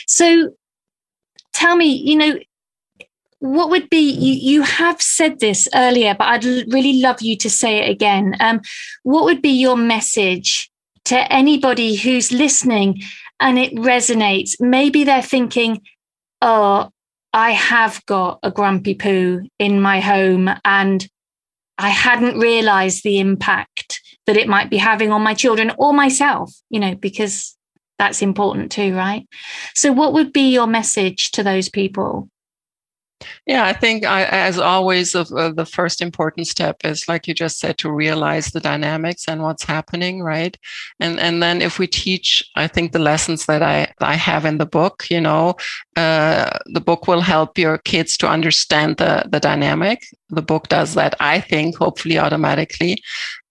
So 0.06 0.50
tell 1.52 1.76
me 1.76 1.86
you 1.86 2.16
know 2.16 2.38
what 3.38 3.70
would 3.70 3.88
be 3.90 4.10
you, 4.10 4.34
you 4.34 4.62
have 4.62 5.00
said 5.00 5.40
this 5.40 5.68
earlier 5.74 6.14
but 6.18 6.26
i'd 6.28 6.44
really 6.44 7.00
love 7.00 7.20
you 7.20 7.36
to 7.38 7.50
say 7.50 7.78
it 7.78 7.90
again. 7.90 8.34
Um, 8.40 8.60
what 9.02 9.24
would 9.24 9.42
be 9.42 9.50
your 9.50 9.76
message 9.76 10.70
to 11.04 11.32
anybody 11.32 11.96
who's 11.96 12.32
listening 12.32 13.02
and 13.38 13.58
it 13.58 13.74
resonates? 13.74 14.56
Maybe 14.60 15.04
they're 15.04 15.22
thinking 15.22 15.82
oh, 16.42 16.90
I 17.32 17.50
have 17.50 18.04
got 18.06 18.38
a 18.42 18.50
grumpy 18.50 18.94
poo 18.94 19.42
in 19.58 19.80
my 19.80 20.00
home 20.00 20.48
and 20.64 21.06
I 21.78 21.90
hadn't 21.90 22.38
realized 22.38 23.04
the 23.04 23.18
impact 23.18 24.00
that 24.26 24.36
it 24.36 24.48
might 24.48 24.70
be 24.70 24.76
having 24.76 25.12
on 25.12 25.22
my 25.22 25.34
children 25.34 25.72
or 25.78 25.92
myself, 25.92 26.52
you 26.68 26.80
know, 26.80 26.94
because 26.94 27.56
that's 27.98 28.22
important 28.22 28.70
too, 28.70 28.94
right? 28.94 29.26
So, 29.74 29.92
what 29.92 30.12
would 30.12 30.32
be 30.32 30.52
your 30.52 30.66
message 30.66 31.30
to 31.32 31.42
those 31.42 31.68
people? 31.68 32.28
Yeah, 33.46 33.64
I 33.64 33.72
think 33.72 34.04
I, 34.04 34.24
as 34.24 34.58
always, 34.58 35.14
uh, 35.14 35.24
the 35.54 35.64
first 35.64 36.02
important 36.02 36.48
step 36.48 36.76
is, 36.84 37.08
like 37.08 37.26
you 37.26 37.32
just 37.34 37.58
said, 37.58 37.78
to 37.78 37.90
realize 37.90 38.48
the 38.48 38.60
dynamics 38.60 39.24
and 39.26 39.42
what's 39.42 39.64
happening, 39.64 40.22
right? 40.22 40.56
And 41.00 41.18
and 41.18 41.42
then 41.42 41.62
if 41.62 41.78
we 41.78 41.86
teach, 41.86 42.44
I 42.56 42.66
think 42.68 42.92
the 42.92 42.98
lessons 42.98 43.46
that 43.46 43.62
I 43.62 43.92
I 44.00 44.14
have 44.16 44.44
in 44.44 44.58
the 44.58 44.66
book, 44.66 45.06
you 45.10 45.20
know, 45.20 45.54
uh, 45.96 46.58
the 46.66 46.80
book 46.80 47.08
will 47.08 47.22
help 47.22 47.56
your 47.56 47.78
kids 47.78 48.16
to 48.18 48.28
understand 48.28 48.98
the 48.98 49.24
the 49.30 49.40
dynamic. 49.40 50.02
The 50.28 50.42
book 50.42 50.68
does 50.68 50.94
that, 50.94 51.14
I 51.20 51.40
think, 51.40 51.76
hopefully 51.76 52.18
automatically, 52.18 52.98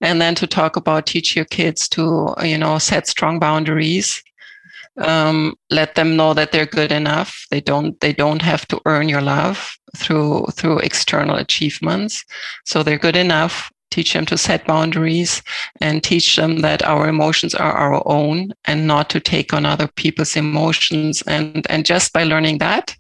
and 0.02 0.22
then 0.22 0.36
to 0.36 0.48
talk 0.48 0.76
about 0.76 1.08
teach 1.08 1.36
your 1.36 1.46
kids 1.46 1.88
to 1.90 2.36
you 2.44 2.58
know 2.58 2.78
set 2.78 3.08
strong 3.08 3.40
boundaries 3.40 4.22
um, 4.98 5.56
let 5.70 5.96
them 5.96 6.16
know 6.16 6.34
that 6.34 6.52
they're 6.52 6.66
good 6.66 6.92
enough. 6.92 7.46
They 7.52 7.62
don't 7.62 8.00
they 8.00 8.14
don't 8.14 8.42
have 8.42 8.68
to 8.68 8.82
earn 8.86 9.10
your 9.10 9.22
love 9.22 9.78
through 9.98 10.48
through 10.54 10.80
external 10.80 11.36
achievements. 11.36 12.24
So 12.66 12.84
they're 12.84 12.98
good 12.98 13.16
enough. 13.16 13.72
Teach 13.92 14.14
them 14.14 14.26
to 14.26 14.38
set 14.38 14.68
boundaries 14.68 15.42
and 15.80 16.04
teach 16.04 16.36
them 16.36 16.60
that 16.62 16.84
our 16.84 17.08
emotions 17.08 17.56
are 17.56 17.72
our 17.72 18.02
own 18.06 18.52
and 18.66 18.88
not 18.88 19.10
to 19.12 19.20
take 19.20 19.54
on 19.54 19.66
other 19.66 19.88
people's 19.88 20.36
emotions. 20.36 21.22
And 21.24 21.66
and 21.70 21.86
just 21.86 22.14
by 22.14 22.24
learning 22.24 22.60
that 22.60 22.96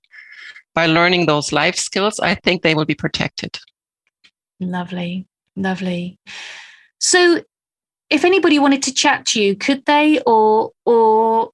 by 0.74 0.86
learning 0.86 1.26
those 1.26 1.54
life 1.54 1.78
skills 1.78 2.20
i 2.20 2.36
think 2.36 2.62
they 2.62 2.76
will 2.76 2.86
be 2.86 2.96
protected. 2.96 3.58
Lovely. 4.60 5.26
Lovely. 5.56 6.20
So 7.00 7.42
if 8.10 8.24
anybody 8.24 8.60
wanted 8.60 8.84
to 8.84 8.94
chat 8.94 9.26
to 9.28 9.42
you 9.42 9.56
could 9.56 9.86
they? 9.86 10.22
Or 10.26 10.72
or 10.86 11.52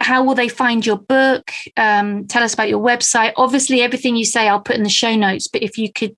how 0.00 0.24
will 0.24 0.34
they 0.34 0.48
find 0.48 0.84
your 0.84 0.98
book? 0.98 1.50
Um, 1.76 2.26
tell 2.26 2.42
us 2.42 2.54
about 2.54 2.68
your 2.68 2.84
website. 2.84 3.32
Obviously, 3.36 3.80
everything 3.82 4.16
you 4.16 4.24
say, 4.24 4.48
I'll 4.48 4.60
put 4.60 4.76
in 4.76 4.82
the 4.82 4.88
show 4.88 5.14
notes. 5.14 5.48
But 5.48 5.62
if 5.62 5.78
you 5.78 5.92
could 5.92 6.16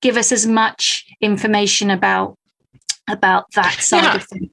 give 0.00 0.16
us 0.16 0.32
as 0.32 0.46
much 0.46 1.06
information 1.20 1.90
about 1.90 2.36
about 3.08 3.50
that 3.52 3.80
side 3.80 4.04
yeah. 4.04 4.16
of 4.16 4.24
things. 4.24 4.50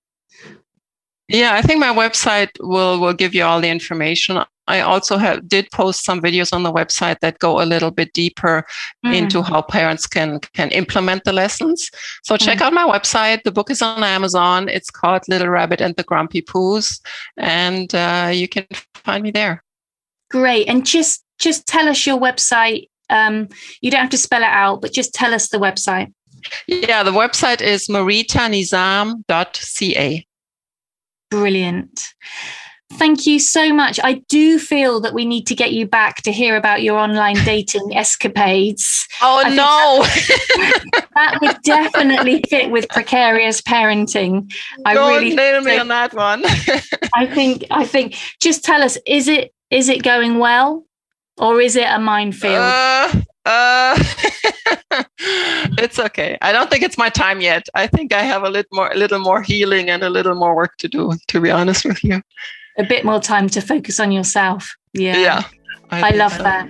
Yeah, 1.28 1.56
I 1.56 1.62
think 1.62 1.80
my 1.80 1.94
website 1.94 2.50
will 2.60 3.00
will 3.00 3.14
give 3.14 3.34
you 3.34 3.44
all 3.44 3.60
the 3.60 3.70
information. 3.70 4.44
I 4.68 4.82
also 4.82 5.18
have 5.18 5.48
did 5.48 5.70
post 5.72 6.04
some 6.04 6.22
videos 6.22 6.54
on 6.54 6.62
the 6.64 6.72
website 6.72 7.20
that 7.20 7.38
go 7.40 7.62
a 7.62 7.66
little 7.66 7.92
bit 7.92 8.14
deeper 8.14 8.66
mm. 9.06 9.16
into 9.16 9.42
how 9.42 9.62
parents 9.62 10.08
can 10.08 10.40
can 10.54 10.72
implement 10.72 11.24
the 11.24 11.34
lessons. 11.34 11.90
So 12.24 12.38
check 12.38 12.60
mm. 12.60 12.62
out 12.62 12.74
my 12.74 12.86
website. 12.86 13.44
The 13.44 13.52
book 13.52 13.72
is 13.72 13.82
on 13.82 14.04
Amazon. 14.04 14.70
It's 14.70 14.92
called 14.92 15.24
Little 15.28 15.50
Rabbit 15.50 15.82
and 15.82 15.96
the 15.96 16.04
Grumpy 16.04 16.42
Poos, 16.42 17.02
and 17.38 17.94
uh, 17.96 18.32
you 18.34 18.48
can 18.48 18.66
find 18.94 19.24
me 19.24 19.32
there. 19.32 19.64
Great, 20.30 20.68
and 20.68 20.86
just 20.86 21.24
just 21.40 21.66
tell 21.68 21.90
us 21.90 22.06
your 22.06 22.20
website. 22.20 22.88
Um, 23.10 23.50
you 23.82 23.92
don't 23.92 24.02
have 24.02 24.10
to 24.12 24.18
spell 24.18 24.42
it 24.42 24.46
out, 24.46 24.82
but 24.82 24.92
just 24.92 25.14
tell 25.14 25.34
us 25.34 25.50
the 25.50 25.58
website. 25.58 26.12
Yeah, 26.68 27.04
the 27.04 27.12
website 27.12 27.62
is 27.62 27.88
maritanizam.ca. 27.88 30.26
Brilliant. 31.40 32.14
Thank 32.94 33.26
you 33.26 33.40
so 33.40 33.74
much. 33.74 34.00
I 34.04 34.22
do 34.30 34.60
feel 34.60 35.02
that 35.02 35.14
we 35.14 35.26
need 35.26 35.48
to 35.48 35.56
get 35.56 35.74
you 35.74 35.88
back 35.88 36.22
to 36.24 36.32
hear 36.32 36.56
about 36.56 36.82
your 36.84 36.98
online 36.98 37.36
dating 37.46 37.96
escapades. 37.96 39.08
Oh 39.22 39.42
no. 39.48 40.04
That, 40.04 41.08
that, 41.16 41.38
would 41.42 41.58
definitely 41.64 42.44
fit 42.50 42.70
with 42.70 42.88
precarious 42.90 43.62
parenting. 43.62 44.54
I 44.86 44.94
Don't 44.94 45.16
really 45.16 45.36
nail 45.36 45.62
me 45.62 45.78
on 45.78 45.88
that 45.90 46.14
one. 46.14 46.44
I 47.14 47.26
think 47.34 47.66
I 47.72 47.86
think 47.86 48.18
just 48.42 48.64
tell 48.64 48.82
us, 48.82 48.98
is 49.06 49.28
it 49.28 49.54
is 49.72 49.90
it 49.90 50.04
going 50.04 50.38
well 50.38 50.86
or 51.38 51.60
is 51.60 51.76
it 51.76 51.88
a 51.88 52.00
minefield? 52.00 52.56
Uh, 52.56 53.12
uh, 53.46 53.98
it's 55.78 56.00
okay. 56.00 56.38
I 56.42 56.52
don't 56.52 56.70
think 56.70 56.84
it's 56.84 56.98
my 56.98 57.10
time 57.10 57.42
yet. 57.42 57.68
I 57.74 57.88
think 57.88 58.14
I 58.14 58.22
have 58.22 58.44
a 58.44 58.50
little 58.50 58.70
more, 58.74 58.92
a 58.92 58.96
little 58.96 59.20
more 59.20 59.42
healing 59.42 59.90
and 59.90 60.04
a 60.04 60.10
little 60.10 60.36
more 60.36 60.56
work 60.56 60.78
to 60.78 60.88
do. 60.88 61.14
To 61.28 61.42
be 61.42 61.52
honest 61.52 61.86
with 61.86 62.04
you 62.04 62.22
a 62.78 62.84
bit 62.84 63.06
more 63.06 63.20
time 63.20 63.48
to 63.50 63.62
focus 63.62 64.00
on 64.00 64.12
yourself. 64.12 64.76
Yeah. 64.94 65.18
Yeah. 65.18 65.44
I, 65.92 66.10
I 66.10 66.12
love 66.12 66.34
so. 66.34 66.44
that. 66.44 66.70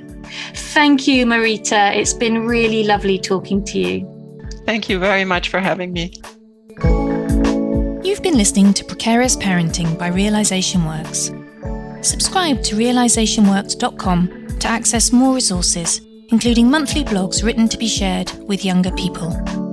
Thank 0.54 1.08
you, 1.08 1.26
Marita. 1.26 1.96
It's 1.96 2.14
been 2.14 2.46
really 2.46 2.84
lovely 2.84 3.18
talking 3.18 3.64
to 3.66 3.80
you. 3.80 4.42
Thank 4.66 4.90
you 4.90 5.00
very 5.00 5.26
much 5.26 5.50
for 5.50 5.60
having 5.60 5.94
me. 5.94 6.14
You've 8.04 8.22
been 8.22 8.38
listening 8.38 8.74
to 8.74 8.84
Precarious 8.84 9.36
Parenting 9.36 9.98
by 9.98 10.08
Realization 10.08 10.86
Works. 10.86 11.32
Subscribe 12.02 12.62
to 12.64 12.76
realizationworks.com 12.76 14.60
to 14.60 14.68
access 14.68 15.12
more 15.12 15.34
resources, 15.34 16.02
including 16.30 16.70
monthly 16.70 17.04
blogs 17.04 17.44
written 17.44 17.68
to 17.70 17.78
be 17.78 17.88
shared 17.88 18.32
with 18.48 18.66
younger 18.66 18.92
people. 18.92 19.65